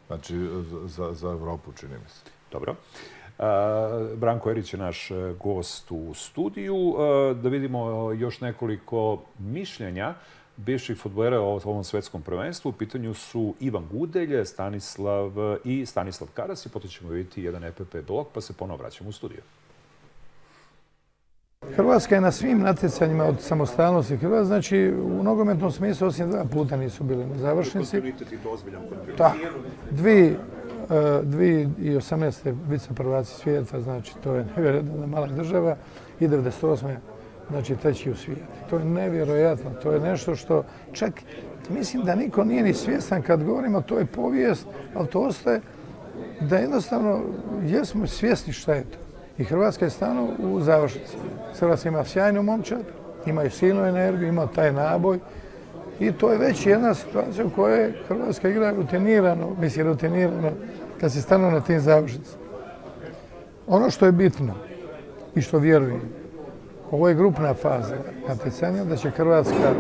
[0.08, 0.50] Znači,
[0.86, 2.22] za, za Evropu, čini mi se.
[2.52, 2.76] Dobro.
[4.16, 5.10] Branko Erić je naš
[5.44, 6.96] gost u studiju.
[7.36, 10.14] Da vidimo još nekoliko mišljenja
[10.66, 12.70] bivših futbolera u ovom svetskom prvenstvu.
[12.70, 15.32] U pitanju su Ivan Gudelj, Stanislav
[15.64, 19.14] i Stanislav Karas i potom ćemo vidjeti jedan EPP blok, pa se ponovo vraćamo u
[19.14, 19.42] studiju.
[21.76, 26.78] Hrvatska je na svim natjecanjima od samostalnosti Hrvatska, znači u nogometnom smislu osim dva puta
[26.78, 27.92] nisu bili na završnici.
[27.92, 29.18] Kontinuitet i to ozbiljan kontinuitet.
[29.18, 29.34] Da.
[29.92, 30.38] Dvi,
[31.24, 35.78] dvi i osamneste vice prvaci svijeta, znači to je nevjerojatna mala država
[36.20, 36.96] i 98
[37.52, 38.44] znači treći u svijetu.
[38.70, 41.14] To je nevjerojatno, to je nešto što čak
[41.70, 45.62] mislim da niko nije ni svjestan kad govorimo, to je povijest, ali to ostaje
[46.42, 47.22] da jednostavno
[47.66, 48.98] jesmo svjesni šta je to.
[49.38, 51.18] I Hrvatska je stano u završnici.
[51.60, 52.82] Hrvatska ima sjajnu momčad,
[53.26, 55.20] ima i silnu energiju, ima taj naboj
[56.00, 60.52] i to je već jedna situacija u kojoj Hrvatska igra rutinirano, mislim rutinirano,
[61.00, 62.44] kad se stanu na tim završnicama.
[63.68, 64.54] Ono što je bitno
[65.36, 66.02] i što vjerujem,
[66.92, 67.96] Ovo je grupna faza
[68.28, 69.74] natjecanja, da će Hrvatska,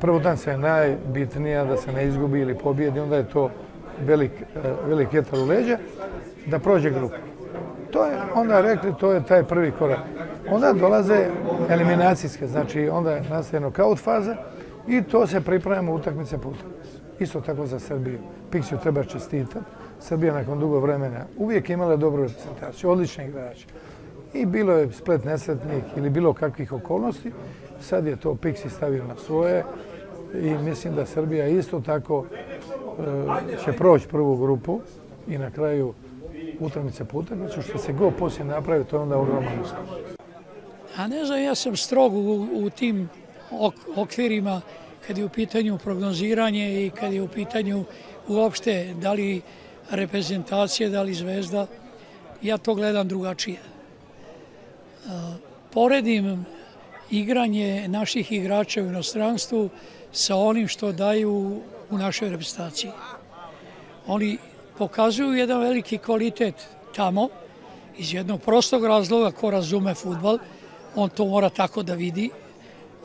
[0.00, 3.50] prvo dan se je najbitnija da se ne izgubi ili pobijedi, onda je to
[4.06, 5.78] velik, e, velik vjetar u leđa,
[6.46, 7.14] da prođe grupu.
[7.90, 9.98] To je, onda rekli, to je taj prvi korak.
[10.50, 11.26] Onda dolaze
[11.68, 14.36] eliminacijske, znači onda nastaje nokaut faza
[14.88, 16.98] i to se pripremamo utakmice po utakmice.
[17.18, 18.18] Isto tako za Srbiju.
[18.50, 19.64] Piksiju treba čestitati.
[20.00, 23.66] Srbija nakon dugo vremena uvijek imala dobru reprezentaciju, odlični igrači
[24.34, 27.32] i bilo je splet nesretnih ili bilo kakvih okolnosti.
[27.80, 29.64] Sad je to Pixi stavio na svoje
[30.34, 32.26] i mislim da Srbija isto tako
[33.54, 34.80] e, će proći prvu grupu
[35.28, 35.94] i na kraju
[36.60, 37.62] utakmice po utakmicu.
[37.62, 40.16] Što se go poslije napravi, to je onda ogroman uspjeh.
[40.96, 42.14] A ne znam, ja sam strog
[42.52, 43.08] u, tim
[43.50, 44.60] ok, okvirima
[45.06, 47.84] kad je u pitanju prognoziranje i kad je u pitanju
[48.28, 49.42] uopšte da li
[49.90, 51.66] reprezentacije, da li zvezda.
[52.42, 53.73] Ja to gledam drugačije
[55.70, 56.46] poredim
[57.10, 59.68] igranje naših igrača u inostranstvu
[60.12, 62.90] sa onim što daju u našoj reprezentaciji.
[64.06, 64.38] Oni
[64.78, 66.54] pokazuju jedan veliki kvalitet
[66.96, 67.28] tamo,
[67.98, 70.38] iz jednog prostog razloga ko razume futbal,
[70.94, 72.30] on to mora tako da vidi,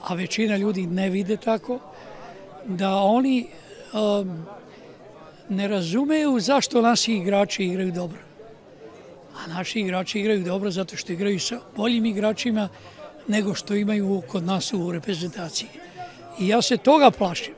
[0.01, 1.79] a većina ljudi ne vide tako,
[2.65, 3.47] da oni
[3.93, 4.45] um,
[5.49, 8.28] ne razumeju zašto naši igrači igraju dobro
[9.43, 12.69] a naši igrači igraju dobro zato što igraju sa boljim igračima
[13.28, 15.69] nego što imaju kod nas u reprezentaciji.
[16.39, 17.54] I ja se toga plašim.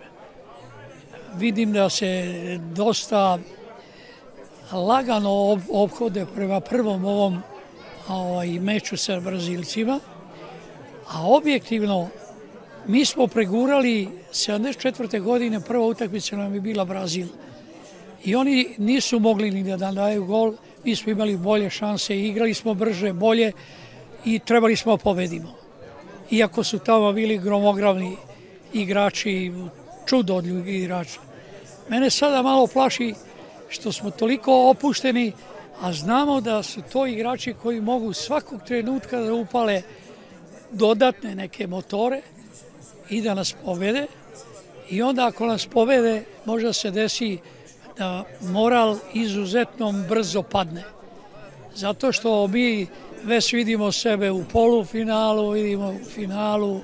[1.37, 3.39] Vidim da se dosta
[4.71, 7.41] lagano obhode prema prvom ovom
[8.07, 9.99] ovaj, meču sa Brazilcima,
[11.07, 12.09] a objektivno
[12.87, 15.21] mi smo pregurali 74.
[15.21, 17.27] godine, prva utakmica nam je bila Brazil.
[18.23, 22.73] I oni nisu mogli ni da daju gol, mi smo imali bolje šanse, igrali smo
[22.73, 23.51] brže, bolje
[24.25, 25.55] i trebali smo da pobedimo.
[26.31, 28.17] Iako su tamo bili gromogravni
[28.73, 29.51] igrači,
[30.05, 31.19] čudo od igrača.
[31.89, 33.13] Mene sada malo plaši
[33.69, 35.31] što smo toliko opušteni,
[35.81, 39.81] a znamo da su to igrači koji mogu svakog trenutka da upale
[40.71, 42.21] dodatne neke motore
[43.09, 44.07] i da nas povede.
[44.89, 47.37] I onda ako nas povede, možda se desi
[48.01, 50.83] da moral izuzetno brzo padne.
[51.75, 52.87] Zato što mi
[53.23, 56.79] već vidimo sebe u polufinalu, vidimo u finalu,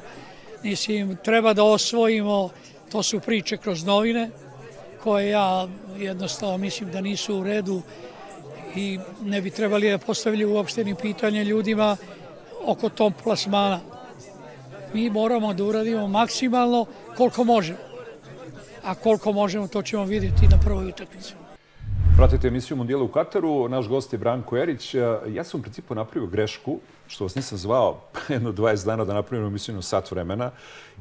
[0.63, 2.49] mislim, treba da osvojimo,
[2.91, 4.29] to su priče kroz novine,
[5.03, 7.81] koje ja jednostavno mislim da nisu u redu
[8.75, 11.97] i ne bi trebali da postavljaju uopšte ni pitanje ljudima
[12.65, 13.79] oko tom plasmana.
[14.93, 16.85] Mi moramo da uradimo maksimalno
[17.17, 17.86] koliko možemo.
[18.87, 21.33] A koliko možemo, to ćemo vidjeti na prvoj utakmici.
[22.17, 23.69] Pratite emisiju Mundijela u Kataru.
[23.69, 24.95] Naš gost je Branko Erić.
[25.27, 29.47] Ja sam u principu napravio grešku, što vas nisam zvao jedno 20 dana da napravimo
[29.47, 30.51] emisiju na sat vremena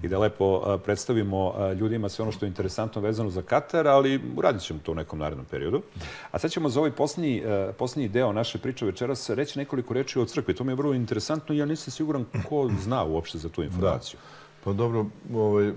[0.03, 4.63] i da lepo predstavimo ljudima sve ono što je interesantno vezano za Katar, ali uradit
[4.63, 5.83] ćemo to u nekom narednom periodu.
[6.31, 7.43] A sad ćemo za ovaj posljednji,
[7.79, 10.55] posljednji deo naše priče večeras reći nekoliko reči o crkvi.
[10.55, 14.21] To mi je vrlo interesantno i ja nisam siguran ko zna uopšte za tu informaciju.
[14.21, 14.65] Da.
[14.65, 15.73] Pa dobro, ovaj,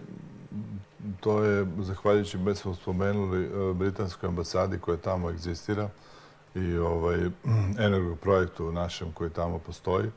[1.19, 5.89] to je, zahvaljujući, već smo spomenuli, e, britanskoj ambasadi koja tamo egzistira
[6.55, 7.17] i ovaj,
[8.21, 10.12] projektu našem koji tamo postoji e,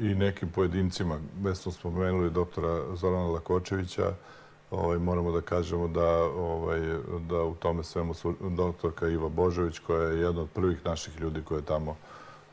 [0.00, 1.18] i nekim pojedincima.
[1.42, 4.12] Već smo spomenuli doktora Zorana Lakočevića,
[4.70, 6.80] ovaj, moramo da kažemo da, ovaj,
[7.28, 11.42] da u tome svemu su doktorka Iva Božović, koja je jedna od prvih naših ljudi
[11.42, 11.96] koja je tamo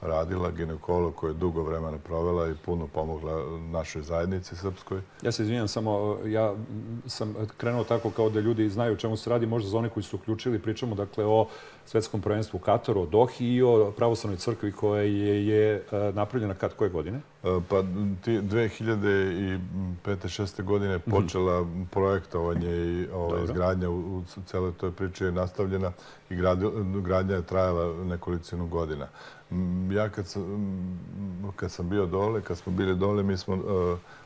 [0.01, 5.01] radila, ginekolog koja je dugo vremena provela i puno pomogla našoj zajednici srpskoj.
[5.21, 6.55] Ja se izvinjam, samo ja
[7.07, 10.03] sam krenuo tako kao da ljudi znaju o čemu se radi, možda za one koji
[10.03, 11.47] su uključili, pričamo dakle o
[11.89, 15.81] svetskom prvenstvu u Kataru, o Dohi i o pravoslavnoj crkvi koja je, je e,
[16.13, 17.17] napravljena kad koje godine?
[17.17, 17.21] E,
[17.69, 20.63] pa 2005-2006.
[20.63, 21.11] godine mhm.
[21.11, 25.91] počela projektovanje i ovaj, izgradnja u, celoj toj priči je nastavljena
[26.29, 26.35] i
[27.01, 29.07] gradnja je trajala nekolicinu godina.
[29.91, 30.43] Ja kad sam,
[31.55, 33.59] kad sam bio dole, kad smo bili dole, mi smo e,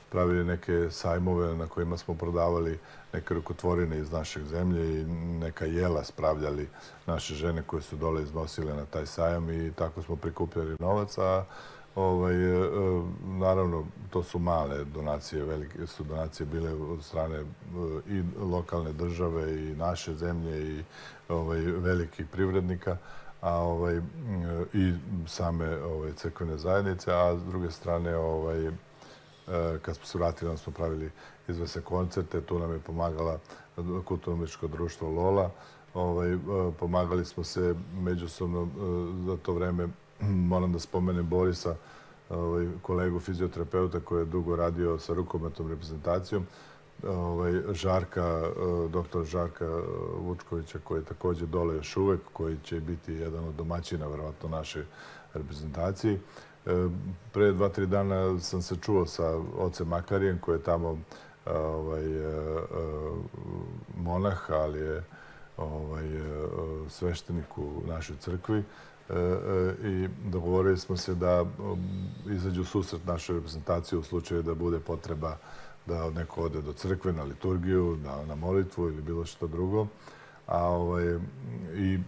[0.10, 2.80] pravili neke sajmove na kojima smo prodavali
[3.14, 5.06] neke rukotvorine iz našeg zemlje i
[5.40, 6.70] neka jela spravljali
[7.06, 11.46] naše žene koje su dole iznosile na taj sajam i tako smo prikupljali novac, a
[11.96, 12.70] ovaj, e,
[13.24, 17.44] naravno to su male donacije, velike su donacije bile od strane e,
[18.10, 20.84] i lokalne države i naše zemlje i
[21.30, 22.98] ovaj, velikih privrednika
[23.44, 24.02] a ovaj
[24.74, 24.94] i
[25.28, 28.72] same ovaj crkvene zajednice, a s druge strane ovaj
[29.82, 31.12] kad smo se vratili, onda smo pravili
[31.48, 32.42] izvese koncerte.
[32.42, 33.40] Tu nam je pomagala
[34.06, 35.52] kulturno društvo Lola.
[35.94, 36.38] Ovaj, e,
[36.80, 38.68] pomagali smo se međusobno e,
[39.26, 39.88] za to vreme.
[40.52, 41.76] Moram da spomenem Borisa,
[42.30, 46.46] ovaj, kolegu fizioterapeuta koji je dugo radio sa rukometom reprezentacijom.
[47.08, 48.50] Ovaj, Žarka,
[48.90, 49.82] doktor Žarka
[50.18, 54.86] Vučkovića koji je također dole još uvek, koji će biti jedan od domaćina, verovatno, naše
[55.34, 56.20] reprezentacije.
[57.32, 60.98] Pre dva, tri dana sam se čuo sa ocem Makarijem, koji je tamo
[61.46, 62.64] ovaj, e, e,
[63.98, 65.04] monah, ali je
[65.58, 66.22] ovaj, e,
[66.90, 68.64] sveštenik u našoj crkvi.
[69.84, 71.46] I dogovorili smo se da
[72.30, 75.38] izađu susret našoj reprezentaciji u slučaju da bude potreba
[75.86, 79.88] da neko ode do crkve na liturgiju, na, na molitvu ili bilo što drugo
[80.48, 81.18] a ovaj,
[81.76, 82.00] i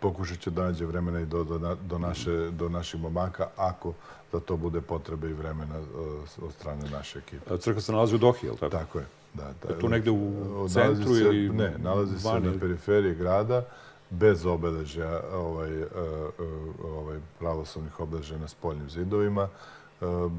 [0.00, 3.92] pokušat će da nađe vremena i do, do, do, naše, do naših momaka, ako
[4.32, 7.58] za to bude potrebe i vremena eh, od strane naše ekipe.
[7.58, 8.76] Crkva se nalazi u Dohi, je li tako?
[8.76, 9.06] Tako je.
[9.34, 13.64] Da, da, je tu negde u centru se, ili Ne, nalazi se na periferiji grada,
[14.10, 19.48] bez obeležja ovaj, eh, eh, ovaj, pravoslovnih obeležja na spoljnim zidovima,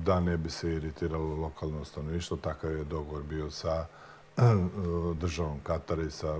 [0.05, 2.37] da ne bi se iritiralo lokalno stanovništvo.
[2.37, 3.85] Takav je dogovor bio sa
[5.21, 6.35] državom Katara i sa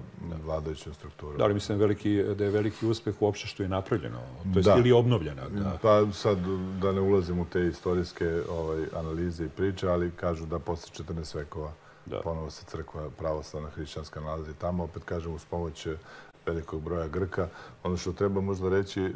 [0.46, 1.38] vladajućom strukturom.
[1.38, 4.20] Da li mislim veliki, da je veliki uspeh uopšte što je napravljeno?
[4.54, 4.76] To je da.
[4.78, 5.50] ili obnovljena?
[5.50, 5.78] Da.
[5.82, 6.38] Pa sad
[6.82, 11.36] da ne ulazim u te istorijske ovaj, analize i priče, ali kažu da posle 14
[11.36, 11.72] vekova
[12.06, 12.22] da.
[12.22, 14.84] ponovo se crkva pravoslavna hrišćanska nalazi tamo.
[14.84, 15.88] Opet kažem, uz pomoć
[16.48, 17.48] velikog broja Grka.
[17.84, 19.12] Ono što treba možda reći, e,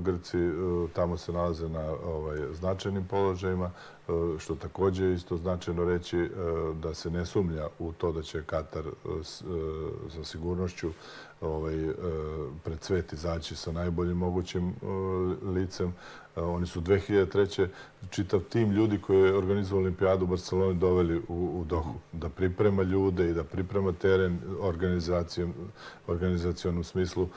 [0.00, 0.52] Grci e,
[0.92, 6.30] tamo se nalaze na ovaj, značajnim položajima, e, što također isto značajno reći
[6.82, 8.84] da se ne sumlja u to da će Katar
[10.10, 10.90] sa sigurnošću
[11.40, 11.74] ovaj,
[12.64, 14.74] pred svet izaći sa najboljim mogućim
[15.42, 15.94] licem,
[16.36, 17.68] Oni su 2003.
[18.10, 21.94] čitav tim ljudi koji je organizovao olimpijadu u Barceloni doveli u, u Dohu.
[22.12, 24.38] Da priprema ljude i da priprema teren
[26.06, 27.28] organizacijonom smislu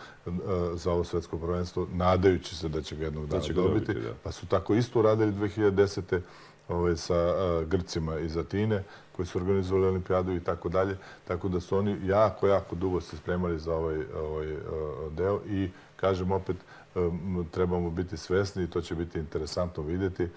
[0.73, 3.93] za ovo svetsko prvenstvo, nadajući se da će ga jednog dana dobiti.
[4.23, 6.19] Pa su tako isto uradili 2010
[6.67, 7.15] ovaj, sa
[7.65, 8.83] Grcima iz Atine,
[9.15, 10.97] koji su organizovali olimpijadu i tako dalje.
[11.27, 14.55] Tako da su oni jako, jako dugo se spremali za ovaj, ovaj
[15.11, 16.57] deo i, kažem opet,
[17.51, 20.27] trebamo biti svesni i to će biti interesantno vidjeti,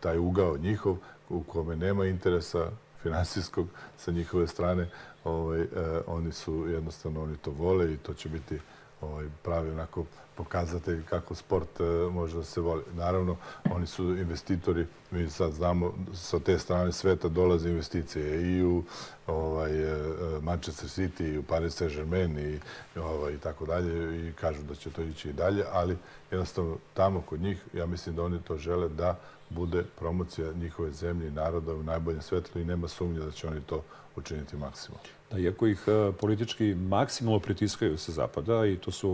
[0.00, 0.96] taj ugao njihov
[1.28, 2.70] u kome nema interesa
[3.02, 4.90] finansijskog sa njihove strane,
[5.24, 5.66] ovaj,
[6.06, 8.60] oni su jednostavno, oni to vole i to će biti
[9.00, 12.82] ovaj, pravi onako pokazatelj kako sport e, može da se voli.
[12.94, 13.36] Naravno,
[13.70, 18.82] oni su investitori, mi sad znamo, sa te strane sveta dolaze investicije i u
[19.26, 19.96] ovaj, e,
[20.42, 22.60] Manchester City, i u Paris Saint-Germain i,
[22.98, 25.96] ovaj, i tako dalje i kažu da će to ići i dalje, ali
[26.30, 29.18] jednostavno tamo kod njih, ja mislim da oni to žele da
[29.50, 33.60] bude promocija njihove zemlje i naroda u najboljem svetlu i nema sumnje da će oni
[33.60, 33.82] to
[34.18, 34.98] učiniti maksimum.
[35.30, 39.10] Da, iako ih e, politički maksimalno pritiskaju sa zapada i to su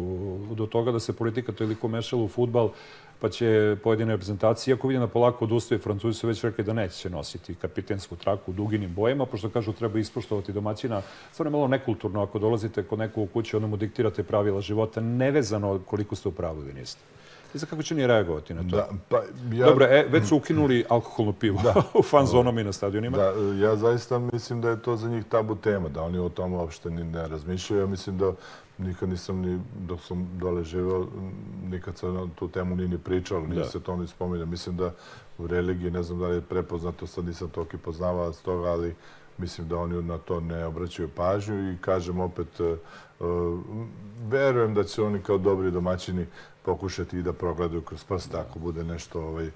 [0.56, 2.70] do toga da se politika toliko mešala u futbal,
[3.20, 7.10] pa će pojedine reprezentacije, iako vidim da polako odustaju, Francuzi su već rekli da neće
[7.10, 11.02] nositi kapitensku traku u duginim bojama, pošto kažu treba ispoštovati domaćina.
[11.32, 15.00] Stvarno je malo nekulturno ako dolazite kod nekog u kući, onda mu diktirate pravila života,
[15.00, 17.00] nevezano koliko ste u pravu ili niste.
[17.54, 18.76] Ne znam kako će oni reagovati na to.
[18.76, 19.66] Da, pa, ja...
[19.66, 21.82] Dobro, e, već su ukinuli alkoholno pivo da.
[21.98, 23.16] u fan zonama i na stadionima.
[23.16, 23.32] Da,
[23.66, 26.90] ja zaista mislim da je to za njih tabu tema, da oni o tom uopšte
[26.90, 27.80] ni ne razmišljaju.
[27.80, 28.32] Ja mislim da
[28.78, 31.06] nikad nisam ni, dok sam dole živeo,
[31.70, 34.46] nikad se na tu temu ni ni pričalo, nije se to ni spominjao.
[34.46, 34.92] Mislim da
[35.38, 38.94] u religiji, ne znam da li je prepoznato, sad nisam toki poznavao s toga, ali
[39.38, 42.78] mislim da oni na to ne obraćaju pažnju i kažem opet, uh,
[44.28, 46.26] verujem da će oni kao dobri domaćini
[46.64, 49.50] pokušati i da progledaju kroz prsta ako bude nešto, ovaj,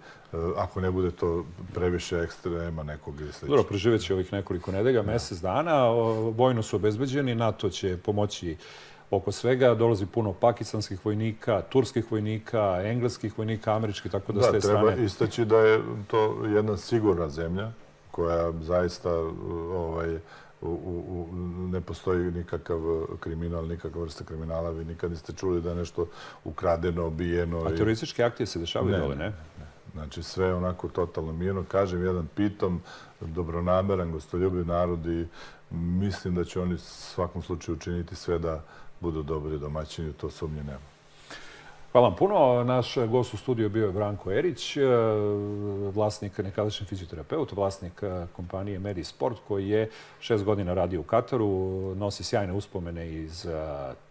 [0.57, 3.57] ako ne bude to previše ekstrema nekog ili slično.
[3.57, 5.89] Dobro, preživet će ovih nekoliko nedelja, mesec dana.
[6.37, 8.57] Vojno su obezbeđeni, NATO će pomoći
[9.11, 9.75] oko svega.
[9.75, 14.81] Dolazi puno pakistanskih vojnika, turskih vojnika, engleskih vojnika, američkih, tako da, s te strane...
[14.81, 17.73] Da, treba istaći da je to jedna sigurna zemlja
[18.19, 19.11] koja zaista
[19.75, 20.17] ovaj,
[20.61, 21.29] u, u,
[21.73, 22.81] ne postoji nikakav
[23.21, 24.71] kriminal, nikakva vrsta kriminala.
[24.71, 26.07] Vi nikad niste čuli da je nešto
[26.45, 27.59] ukradeno, obijeno.
[27.59, 29.25] A terorističke akcije se dešavaju dole, ne?
[29.25, 29.67] ne?
[29.93, 31.65] Znači sve onako totalno mirno.
[31.69, 32.81] Kažem, jedan pitom,
[33.21, 35.27] dobronameran, gostoljubiv narod i
[35.71, 38.63] mislim da će oni u svakom slučaju učiniti sve da
[39.01, 40.98] budu dobri domaćini, to sumnje nema.
[41.99, 42.65] Hvala vam puno.
[42.65, 44.83] Naš gost u studiju bio je Branko Erić, e,
[45.95, 49.91] vlasnik nekadašnji fizioterapeut, vlasnik e, kompanije Medisport, koji je
[50.21, 51.49] šest godina radio u Kataru,
[51.97, 53.51] nosi sjajne uspomene iz e,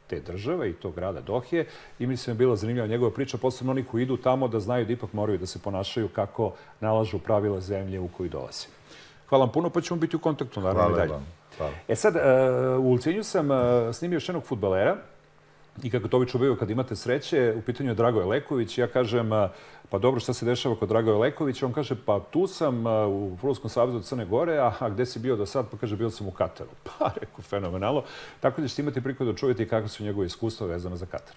[0.07, 1.65] te države i tog grada Dohije
[1.99, 4.85] i mislim da je bila zanimljiva njegova priča, posebno oni koji idu tamo da znaju
[4.85, 8.67] da ipak moraju da se ponašaju kako nalažu pravila zemlje u koju dolaze.
[9.29, 11.21] Hvala vam puno, pa ćemo biti u kontaktu, naravno, Hvala i dalje.
[11.57, 11.73] Hvala.
[11.87, 12.15] E sad,
[12.79, 13.47] u Ulcinju sam
[13.93, 14.97] snimio još jednog futbalera,
[15.83, 18.77] I kako to obično bio kad imate sreće, u pitanju je Dragoje Leković.
[18.77, 19.29] Ja kažem,
[19.89, 21.65] pa dobro, šta se dešava kod Dragoje Lekovića?
[21.65, 25.45] On kaže, pa tu sam u Futbolskom savjezu Crne Gore, a gde si bio do
[25.45, 25.69] sad?
[25.71, 26.69] Pa kaže, bio sam u Kataru.
[26.99, 28.03] Pa, reku, fenomenalno.
[28.39, 31.35] Tako da ćete imati priliku da čujete kako su njegove iskustva vezane za Katar.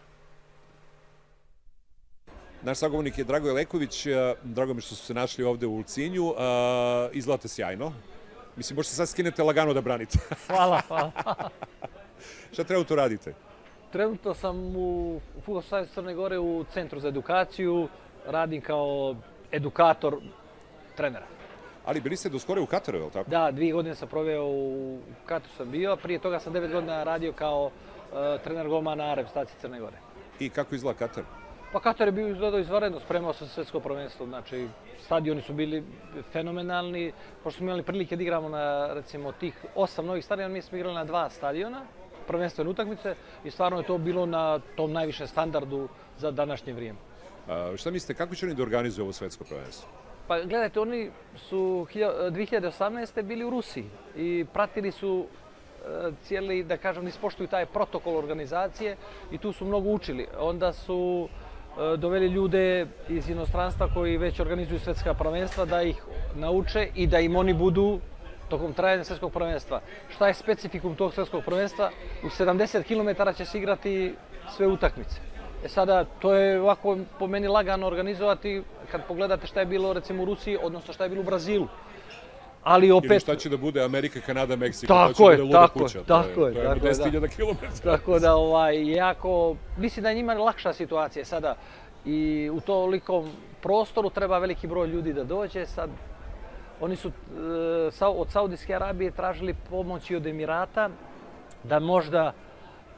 [2.62, 4.06] Naš sagovornik je Dragoje Leković.
[4.42, 6.34] Drago mi što su se našli ovde u Ulcinju.
[7.12, 7.92] Izgledate sjajno.
[8.56, 10.18] Mislim, možete sad skinete lagano da branite.
[10.46, 11.10] Hvala, hvala.
[12.52, 13.34] Šta treba to radite?
[13.92, 17.88] Trenutno sam u Futbol Savjez Crne Gore u Centru za edukaciju.
[18.26, 19.14] Radim kao
[19.52, 20.16] edukator
[20.96, 21.26] trenera.
[21.84, 23.30] Ali bili ste do skore u Kataru, je li tako?
[23.30, 25.96] Da, dvije godine sam proveo u Kataru sam bio.
[25.96, 29.96] Prije toga sam devet godina radio kao uh, trener golmana na reprezentaciji Crne Gore.
[30.38, 31.24] I kako izgleda Katar?
[31.72, 34.26] Pa Katar je bio izgledao izvaredno, spremao sam svetsko prvenstvo.
[34.26, 34.68] Znači,
[34.98, 35.84] stadioni su bili
[36.32, 37.12] fenomenalni.
[37.42, 40.94] Pošto smo imali prilike da igramo na, recimo, tih osam novih stadiona, mi smo igrali
[40.94, 41.82] na dva stadiona
[42.30, 43.14] prvenstvene utakmice
[43.44, 46.98] i stvarno je to bilo na tom najvišem standardu za današnje vrijeme.
[47.48, 49.88] A, šta mislite, kako će oni da organizuju ovo svetsko prvenstvo?
[50.30, 51.10] Pa gledajte, oni
[51.48, 53.22] su 2018.
[53.22, 58.96] bili u Rusiji i pratili su e, cijeli, da kažem, ispoštuju taj protokol organizacije
[59.32, 60.26] i tu su mnogo učili.
[60.38, 65.96] Onda su e, doveli ljude iz inostranstva koji već organizuju svetska prvenstva da ih
[66.34, 67.98] nauče i da im oni budu
[68.50, 69.80] tokom trajanja svjetskog prvenstva.
[70.08, 71.90] Šta je specifikum tog svjetskog prvenstva?
[72.24, 74.14] U 70 km će se igrati
[74.56, 75.20] sve utakmice.
[75.64, 80.22] E sada, to je ovako po meni lagano organizovati kad pogledate šta je bilo recimo
[80.22, 81.68] u Rusiji, odnosno šta je bilo u Brazilu.
[82.62, 83.10] Ali opet...
[83.10, 85.98] Ili šta će da bude Amerika, Kanada, Meksiko, tako je, luda tako kuća.
[85.98, 87.66] Je, tako je, to je, tako je, 10.000 km.
[87.84, 91.24] Tako da, ovaj, jako, mislim da je njima lakša situacija.
[91.24, 91.56] Sada,
[92.04, 93.30] i u tolikom
[93.62, 95.66] prostoru treba veliki broj ljudi da dođe.
[95.66, 95.90] Sad,
[96.80, 100.88] oni su e, od Saudijske Arabije tražili pomoć i od Emirata
[101.64, 102.32] da možda,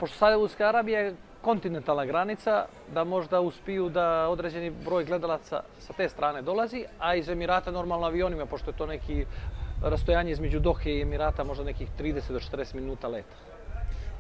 [0.01, 2.64] pošto Saudijska Arabija je kontinentalna granica,
[2.95, 8.07] da možda uspiju da određeni broj gledalaca sa te strane dolazi, a iz Emirata normalno
[8.07, 9.26] avionima, pošto je to neki
[9.83, 13.51] rastojanje između Dohe i Emirata, možda nekih 30 do 40 minuta leta.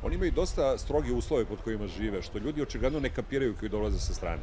[0.02, 3.98] Oni imaju dosta stroge uslove pod kojima žive, što ljudi očigledno ne kapiraju koji dolaze
[3.98, 4.42] sa strane.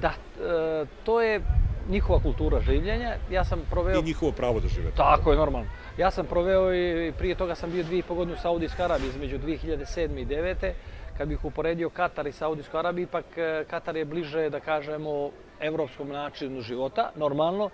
[0.00, 1.40] Da, e, to je
[1.88, 3.16] njihova kultura življenja.
[3.30, 4.00] Ja sam proveo...
[4.00, 4.90] I njihovo pravo da žive.
[4.96, 5.70] Tako je, normalno.
[5.98, 9.08] Ja sam proveo i prije toga sam bio dvije i po godine u Saudijskoj Arabiji
[9.08, 10.18] između 2007.
[10.18, 10.72] i 2009.
[11.18, 15.30] Kad bih uporedio Katar i Saudijsku Arabiju, ipak e, Katar je bliže, da kažemo,
[15.60, 17.70] evropskom načinu života, normalno.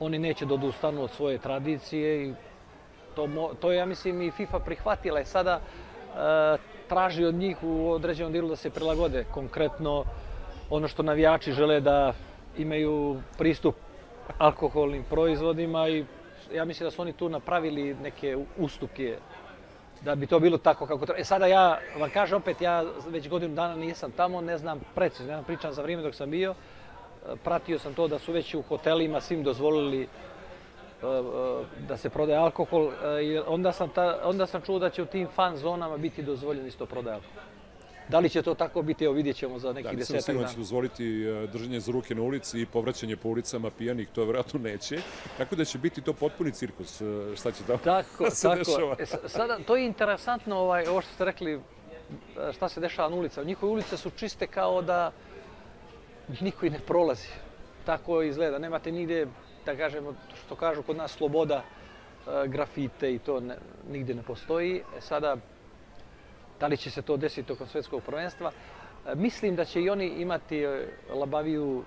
[0.00, 2.34] Oni neće da odustanu od svoje tradicije i
[3.14, 6.58] to, to je, ja mislim, i FIFA prihvatila je sada e,
[6.90, 9.24] traži od njih u određenom dilu da se prilagode.
[9.30, 10.04] Konkretno,
[10.70, 12.12] ono što navijači žele da
[12.58, 13.74] imaju pristup
[14.38, 16.04] alkoholnim proizvodima i
[16.54, 19.16] ja mislim da su oni tu napravili neke ustupke
[20.02, 21.20] da bi to bilo tako kako treba.
[21.20, 25.32] E sada ja vam kažem opet, ja već godinu dana nisam tamo, ne znam precizno,
[25.32, 26.54] ja pričam za vrijeme dok sam bio,
[27.44, 30.08] pratio sam to da su već u hotelima svim dozvolili
[31.88, 35.06] da se prodaje alkohol e, i onda sam, ta, onda sam čuo da će u
[35.06, 37.42] tim fan zonama biti dozvoljeno isto prodaje alkohol.
[38.08, 40.38] Da li će to tako biti, evo vidjet ćemo za neki desetak dana.
[40.38, 44.24] Da, nisam će dozvoliti držanje za ruke na ulici i povraćanje po ulicama pijanih, to
[44.24, 44.98] vjerojatno neće.
[45.38, 47.02] Tako da će biti to potpuni cirkus,
[47.36, 48.58] šta će tamo tako, da se tako.
[48.58, 48.96] dešava.
[48.98, 51.60] E, sada, to je interesantno, ovaj, ovo što ste rekli,
[52.52, 53.46] šta se dešava na ulicama.
[53.46, 55.12] Njihove ulice su čiste kao da
[56.40, 57.28] niko i ne prolazi.
[57.84, 58.58] Tako izgleda.
[58.58, 59.26] Nemate nigde,
[59.66, 63.56] da kažemo, što kažu kod nas, sloboda e, grafite i to ne,
[63.90, 64.82] nigde ne postoji.
[64.96, 65.36] E sada,
[66.60, 68.50] da li će se to desiti tokom svetskog prvenstva?
[69.06, 70.66] E, mislim da će i oni imati
[71.14, 71.84] labaviju,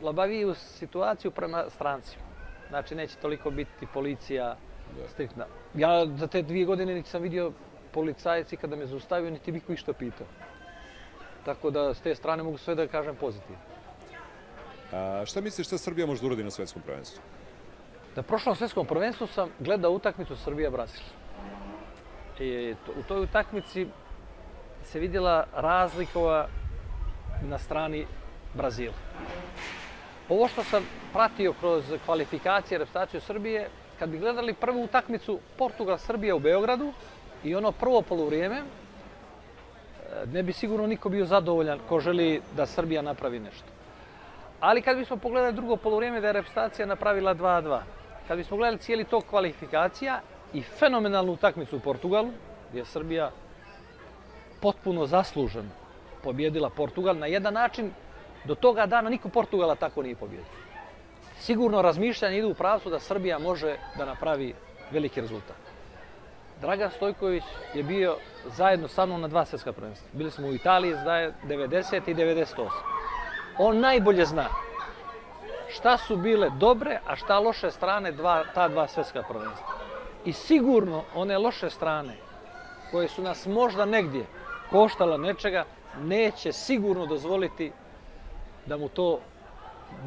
[0.00, 2.22] labaviju situaciju prema strancima.
[2.68, 4.56] Znači, neće toliko biti policija
[5.08, 5.46] striktna.
[5.74, 7.52] Ja za te dvije godine niti sam vidio
[7.92, 10.26] policajci kada me zaustavio, niti bih išta pitao.
[11.44, 13.58] Tako da s te strane mogu sve da kažem pozitivno.
[14.92, 17.22] A, šta misliš šta Srbija može da uradi na svetskom prvenstvu?
[18.16, 21.02] Na prošlom svetskom prvenstvu sam gledao utakmicu Srbija-Brazil.
[22.40, 23.86] I u toj utakmici
[24.84, 26.48] se vidjela razlikova
[27.42, 28.06] na strani
[28.54, 28.94] Brazila.
[30.28, 30.82] Ovo što sam
[31.12, 33.68] pratio kroz kvalifikacije i reprezentaciju Srbije,
[33.98, 36.92] kad bi gledali prvu utakmicu Portugal-Srbija u Beogradu
[37.44, 38.62] i ono prvo polovrijeme,
[40.26, 43.81] ne bi sigurno niko bio zadovoljan ko želi da Srbija napravi nešto.
[44.62, 47.80] Ali kad bismo pogledali drugo polovrijeme da je reprezentacija napravila 2-2,
[48.28, 50.20] kad bismo gledali cijeli tok kvalifikacija
[50.52, 52.30] i fenomenalnu utakmicu u Portugalu,
[52.68, 53.30] gdje je Srbija
[54.60, 55.68] potpuno zasluženo
[56.22, 57.90] pobjedila Portugal na jedan način,
[58.44, 60.46] do toga dana niko Portugala tako nije pobjedio.
[61.38, 64.54] Sigurno razmišljanje ide u pravcu da Srbija može da napravi
[64.90, 65.56] veliki rezultat.
[66.60, 67.44] Dragan Stojković
[67.74, 68.16] je bio
[68.56, 70.08] zajedno sa mnom na dva svjetska prvenstva.
[70.12, 72.10] Bili smo u Italiji zajedno 90.
[72.10, 73.01] i 98.
[73.58, 74.48] On najbolje zna
[75.72, 79.68] šta su bile dobre, a šta loše strane dva, ta dva svjetska prvenstva.
[80.24, 82.16] I sigurno one loše strane
[82.90, 84.26] koje su nas možda negdje
[84.70, 85.64] koštala nečega,
[86.02, 87.72] neće sigurno dozvoliti
[88.66, 89.20] da mu to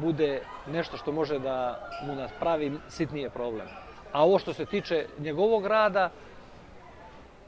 [0.00, 3.66] bude nešto što može da mu napravi sitnije problem.
[4.12, 6.10] A ovo što se tiče njegovog rada,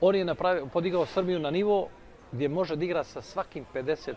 [0.00, 1.88] on je napravio, podigao Srbiju na nivo
[2.32, 4.14] gdje može da igra sa svakim 50-50.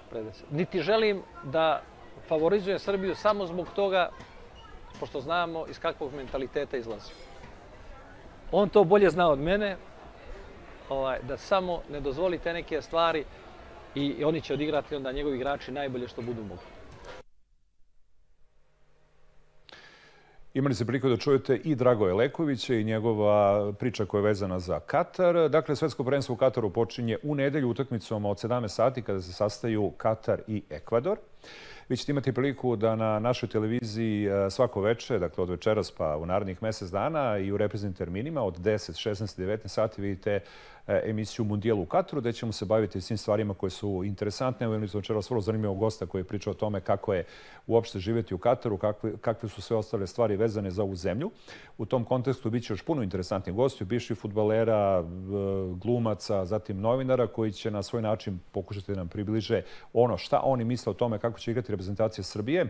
[0.52, 1.82] Niti želim da
[2.28, 4.10] favorizujem Srbiju samo zbog toga,
[5.00, 7.12] pošto znamo iz kakvog mentaliteta izlazi.
[8.52, 9.78] On to bolje zna od mene,
[10.90, 13.26] ovaj, da samo ne dozvoli te neke stvari
[13.96, 16.81] i oni će odigrati onda njegovi igrači najbolje što budu mogli.
[20.54, 24.80] Imali se priliku da čujete i Dragoje Lekovića i njegova priča koja je vezana za
[24.80, 25.50] Katar.
[25.50, 29.92] Dakle, svetsko prvenstvo u Kataru počinje u nedelju utakmicom od 17 sati kada se sastaju
[29.98, 31.18] Katar i Ekvador.
[31.92, 36.18] Vi ćete imati priliku da na našoj televiziji e, svako veče, dakle od večeras pa
[36.18, 40.40] u narednih mesec dana i u reprezentnim terminima od 10, 16 19 sati vidite
[40.88, 44.66] E, emisiju Mundijal u Katru, gde ćemo se baviti svim stvarima koje su interesantne.
[44.66, 47.26] Evo imali smo večeras vrlo zanimljivog gosta koji je pričao o tome kako je
[47.68, 51.32] uopšte živjeti u Kataru, kakve, kakve su sve ostale stvari vezane za ovu zemlju.
[51.78, 55.04] U tom kontekstu bit će još puno interesantnih gostiju, bivših futbalera,
[55.76, 59.62] glumaca, zatim novinara koji će na svoj način pokušati da nam približe
[59.94, 62.66] ono šta oni misle o tome kako će igrati reprezentacija Srbije.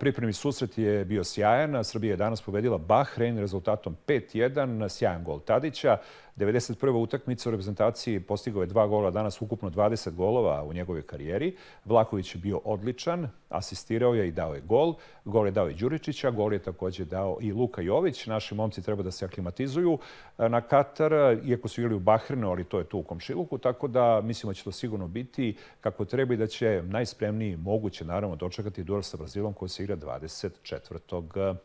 [0.00, 1.84] Pripremi susret je bio sjajan.
[1.84, 5.96] Srbija je danas pobedila Bahrein rezultatom 5-1, sjajan gol Tadića.
[6.36, 7.02] 91.
[7.02, 11.56] utakmica u reprezentaciji postigao je dva gola, danas ukupno 20 golova u njegovoj karijeri.
[11.84, 14.94] Vlaković je bio odličan, asistirao je i dao je gol.
[15.24, 18.26] Gol je dao i Đuričića, gol je takođe dao i Luka Jović.
[18.26, 19.98] Naši momci treba da se aklimatizuju
[20.38, 21.12] na Katar,
[21.44, 24.54] iako su igrali u Bahrenu, ali to je tu u komšiluku, tako da mislimo da
[24.54, 29.16] će to sigurno biti kako treba i da će najspremniji moguće, naravno, dočekati duel sa
[29.16, 31.62] Brazilom koji se igra 24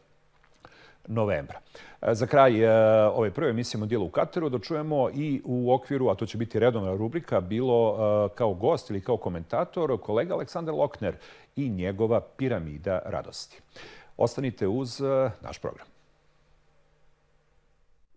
[1.07, 1.59] novembra.
[2.01, 2.69] E, za kraj e,
[3.07, 6.59] ove prve emisije Mondijela u Kataru da čujemo i u okviru, a to će biti
[6.59, 11.15] redovna rubrika, bilo e, kao gost ili kao komentator kolega Aleksandar Lokner
[11.55, 13.61] i njegova piramida radosti.
[14.17, 15.01] Ostanite uz
[15.41, 15.96] naš program.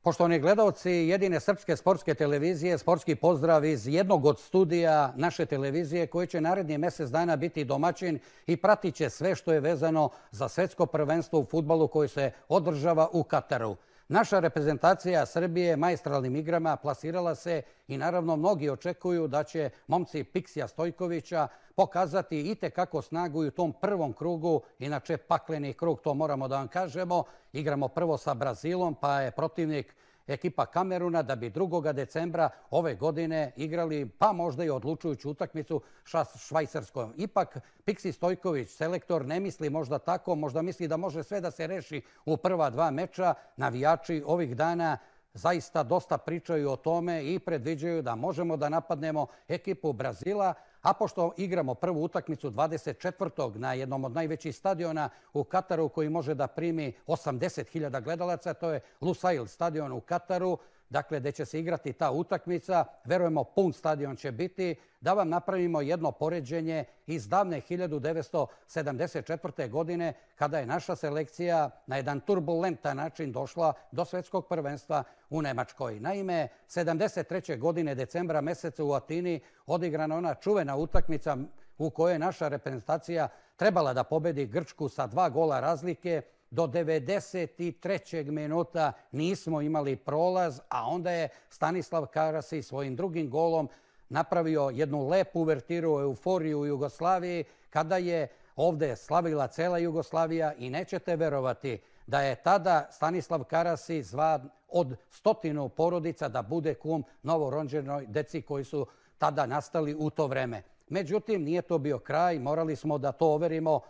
[0.03, 6.26] Poštovani gledalci jedine srpske sportske televizije, sportski pozdrav iz jednog od studija naše televizije koji
[6.26, 10.86] će naredni mesec dana biti domaćin i pratit će sve što je vezano za svetsko
[10.86, 13.76] prvenstvo u futbalu koje se održava u Kataru.
[14.13, 20.69] Naša reprezentacija Srbije majstralnim igrama plasirala se i naravno mnogi očekuju da će momci Piksija
[20.69, 26.49] Stojkovića pokazati i kako snagu i u tom prvom krugu, inače pakleni krug, to moramo
[26.49, 27.25] da vam kažemo.
[27.53, 29.95] Igramo prvo sa Brazilom, pa je protivnik
[30.31, 31.93] ekipa Kameruna da bi 2.
[31.93, 37.14] decembra ove godine igrali pa možda i odlučujuću utakmicu sa Švajcarskom.
[37.16, 41.66] Ipak Piksi Stojković, selektor, ne misli možda tako, možda misli da može sve da se
[41.66, 43.35] reši u prva dva meča.
[43.57, 44.99] Navijači ovih dana
[45.35, 51.33] zaista dosta pričaju o tome i predviđaju da možemo da napadnemo ekipu Brazila, a pošto
[51.37, 53.57] igramo prvu utakmicu 24.
[53.57, 58.81] na jednom od najvećih stadiona u Kataru koji može da primi 80.000 gledalaca, to je
[59.01, 60.59] Lusail stadion u Kataru,
[60.91, 62.84] dakle gde će se igrati ta utakmica.
[63.05, 64.74] Verujemo pun stadion će biti.
[65.01, 69.70] Da vam napravimo jedno poređenje iz davne 1974.
[69.70, 76.01] godine kada je naša selekcija na jedan turbulentan način došla do svetskog prvenstva u Nemačkoj.
[76.01, 77.59] Naime, 73.
[77.59, 81.36] godine decembra meseca u Atini odigrana ona čuvena utakmica
[81.78, 88.30] u kojoj je naša reprezentacija trebala da pobedi Grčku sa dva gola razlike do 93.
[88.30, 93.68] minuta nismo imali prolaz, a onda je Stanislav Karasi svojim drugim golom
[94.09, 101.16] napravio jednu lepu uvertiru, euforiju u Jugoslaviji, kada je ovde slavila cela Jugoslavija i nećete
[101.16, 108.42] verovati da je tada Stanislav Karasi zvan od stotinu porodica da bude kum novoronđenoj deci
[108.42, 108.86] koji su
[109.18, 110.62] tada nastali u to vreme.
[110.88, 113.80] Međutim, nije to bio kraj, morali smo da to overimo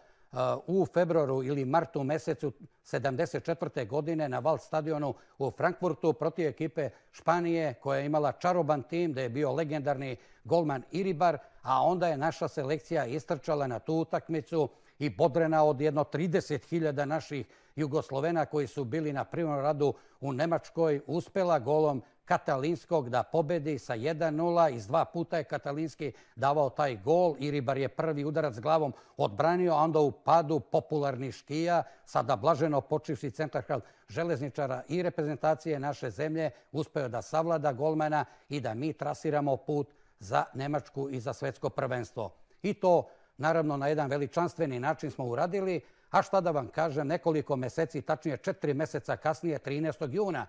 [0.67, 2.53] u februaru ili martu mesecu
[2.85, 3.87] 74.
[3.87, 9.21] godine na Val stadionu u Frankfurtu protiv ekipe Španije koja je imala čaroban tim, da
[9.21, 14.69] je bio legendarni golman Iribar, a onda je naša selekcija istrčala na tu utakmicu
[14.99, 21.01] i bodrena od jedno 30.000 naših Jugoslovena koji su bili na primjer radu u Nemačkoj,
[21.07, 24.75] uspela golom Katalinskog da pobedi sa 1-0.
[24.75, 29.73] Iz dva puta je Katalinski davao taj gol i Ribar je prvi udarac glavom odbranio,
[29.73, 33.63] a onda u padu popularni škija, sada blaženo počivši centar
[34.09, 39.89] železničara i reprezentacije naše zemlje, uspeo da savlada golmana i da mi trasiramo put
[40.21, 42.31] za Nemačku i za svetsko prvenstvo.
[42.63, 43.09] I to,
[43.39, 48.37] naravno, na jedan veličanstveni način smo uradili, a šta da vam kažem, nekoliko meseci, tačnije
[48.37, 50.15] četiri meseca kasnije, 13.
[50.15, 50.47] juna,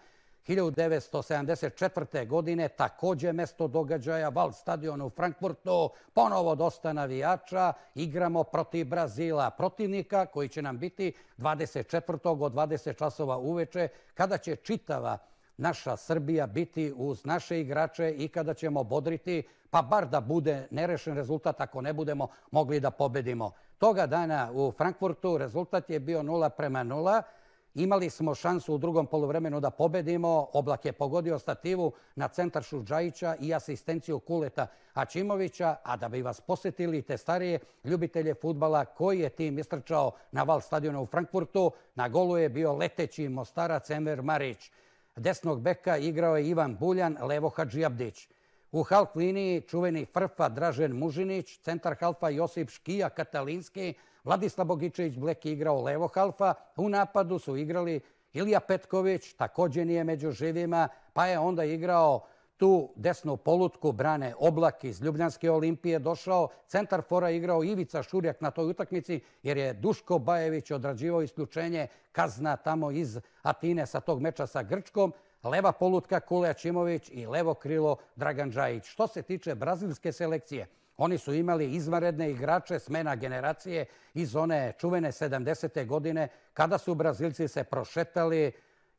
[0.47, 2.27] 1974.
[2.27, 10.25] godine takođe mesto događaja Val stadion u Frankfurtu, ponovo dosta navijača, igramo protiv Brazila, protivnika
[10.25, 12.43] koji će nam biti 24.
[12.43, 15.17] od 20 časova uveče, kada će čitava
[15.57, 21.15] naša Srbija biti uz naše igrače i kada ćemo bodriti, pa bar da bude nerešen
[21.15, 23.51] rezultat ako ne budemo mogli da pobedimo.
[23.77, 27.21] Toga dana u Frankfurtu rezultat je bio 0 prema 0,
[27.75, 30.47] Imali smo šansu u drugom polovremenu da pobedimo.
[30.53, 36.41] Oblak je pogodio stativu na centar Šuđajića i asistenciju Kuleta Ačimovića, a da bi vas
[36.41, 42.09] posetili te starije ljubitelje futbala koji je tim istrčao na val stadiona u Frankfurtu, na
[42.09, 44.71] golu je bio leteći Mostarac Enver Marić.
[45.15, 48.27] Desnog beka igrao je Ivan Buljan, levo Hadži Abdić.
[48.71, 53.93] U half liniji čuveni Frfa Dražen Mužinić, centar halfa Josip Škija Katalinski,
[54.23, 57.99] Vladislav Bogičević Bleki igrao levo halfa, u napadu su igrali
[58.33, 62.25] Ilija Petković, takođe nije među živima, pa je onda igrao
[62.57, 66.47] tu desnu polutku brane Oblak iz Ljubljanske olimpije došao.
[66.67, 72.55] Centar fora igrao Ivica Šurjak na toj utakmici jer je Duško Bajević odrađivao isključenje kazna
[72.55, 75.13] tamo iz Atine sa tog meča sa Grčkom.
[75.43, 78.85] Leva polutka Kule Čimović i levo krilo Dragan Đajić.
[78.85, 80.67] Što se tiče brazilske selekcije,
[80.97, 85.85] oni su imali izvanredne igrače smena generacije iz one čuvene 70.
[85.85, 88.51] godine kada su Brazilci se prošetali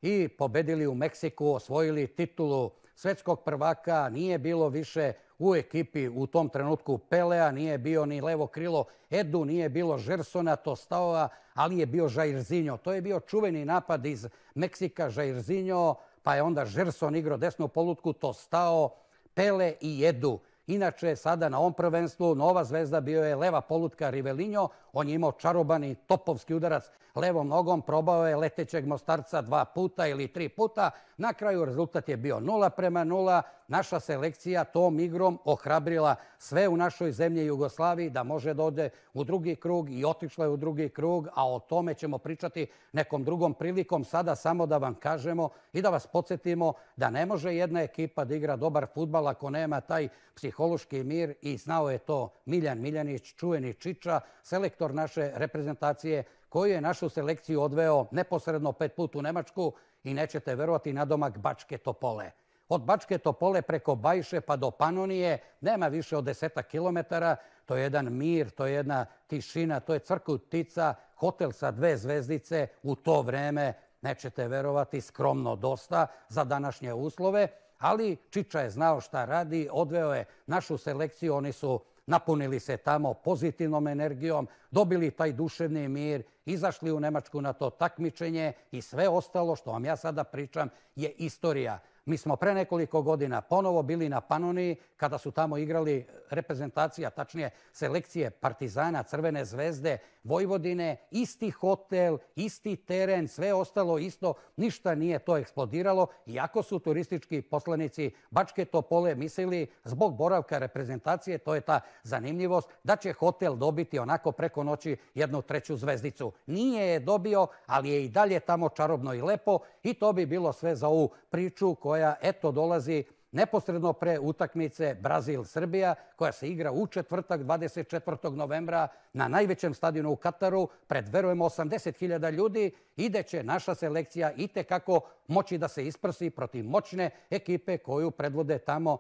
[0.03, 6.49] i pobedili u Meksiku, osvojili titulu svetskog prvaka, nije bilo više u ekipi u tom
[6.49, 12.11] trenutku Pelea, nije bio ni levo krilo Edu, nije bilo Žersona, Tostaova, ali je bio
[12.17, 12.77] Jairzinho.
[12.77, 18.13] To je bio čuveni napad iz Meksika, Jairzinho, pa je onda Žerson igrao desnu polutku,
[18.13, 18.91] Tostao,
[19.35, 20.39] Pele i Edu.
[20.67, 24.69] Inače, sada na ovom prvenstvu nova zvezda bio je leva polutka Rivelinho.
[24.93, 26.85] On je imao čarobani topovski udarac
[27.15, 30.91] levom nogom, probao je letećeg mostarca dva puta ili tri puta.
[31.17, 33.43] Na kraju rezultat je bio 0 prema 0.
[33.69, 39.25] Naša selekcija tom igrom ohrabrila sve u našoj zemlji Jugoslaviji da može da ode u
[39.25, 43.55] drugi krug i otišla je u drugi krug, a o tome ćemo pričati nekom drugom
[43.55, 44.05] prilikom.
[44.05, 48.35] Sada samo da vam kažemo i da vas podsjetimo da ne može jedna ekipa da
[48.35, 53.75] igra dobar futbal ako nema taj psihološki mir i znao je to Miljan Miljanić, čuveni
[53.75, 59.73] Čiča, selektor naše reprezentacije koji je našu selekciju odveo neposredno pet put u Nemačku
[60.05, 62.31] i nećete verovati na domak Bačke Topole.
[62.69, 67.37] Od Bačke Topole preko Bajše pa do Panonije nema više od deseta kilometara.
[67.67, 72.67] To je jedan mir, to je jedna tišina, to je crkutica, hotel sa dve zvezdice
[72.83, 73.73] u to vreme,
[74.03, 80.25] nećete verovati, skromno dosta za današnje uslove, ali Čiča je znao šta radi, odveo je
[80.47, 87.01] našu selekciju, oni su napunili se tamo pozitivnom energijom, dobili taj duševni mir, izašli u
[87.01, 91.79] Nemačku na to takmičenje i sve ostalo što vam ja sada pričam je istorija.
[92.05, 97.51] Mi smo pre nekoliko godina ponovo bili na Panoniji kada su tamo igrali reprezentacija, tačnije
[97.73, 105.37] selekcije Partizana, Crvene zvezde, Vojvodine, isti hotel, isti teren, sve ostalo isto, ništa nije to
[105.37, 112.69] eksplodiralo, iako su turistički poslanici Bačke Topole mislili zbog boravka reprezentacije, to je ta zanimljivost,
[112.85, 116.33] da će hotel dobiti onako preko noći jednu treću zvezdicu.
[116.47, 120.53] Nije je dobio, ali je i dalje tamo čarobno i lepo i to bi bilo
[120.53, 121.92] sve za ovu priču koja
[122.23, 128.31] eto dolazi neposredno pre utakmice Brazil-Srbija, koja se igra u četvrtak 24.
[128.31, 134.49] novembra na najvećem stadionu u Kataru, pred, verujemo, 80.000 ljudi, ide će naša selekcija i
[134.49, 138.99] kako moći da se isprsi protiv moćne ekipe koju predvode tamo,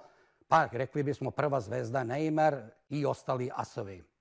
[0.48, 4.11] pa rekli bismo prva zvezda Neymar i ostali asovi.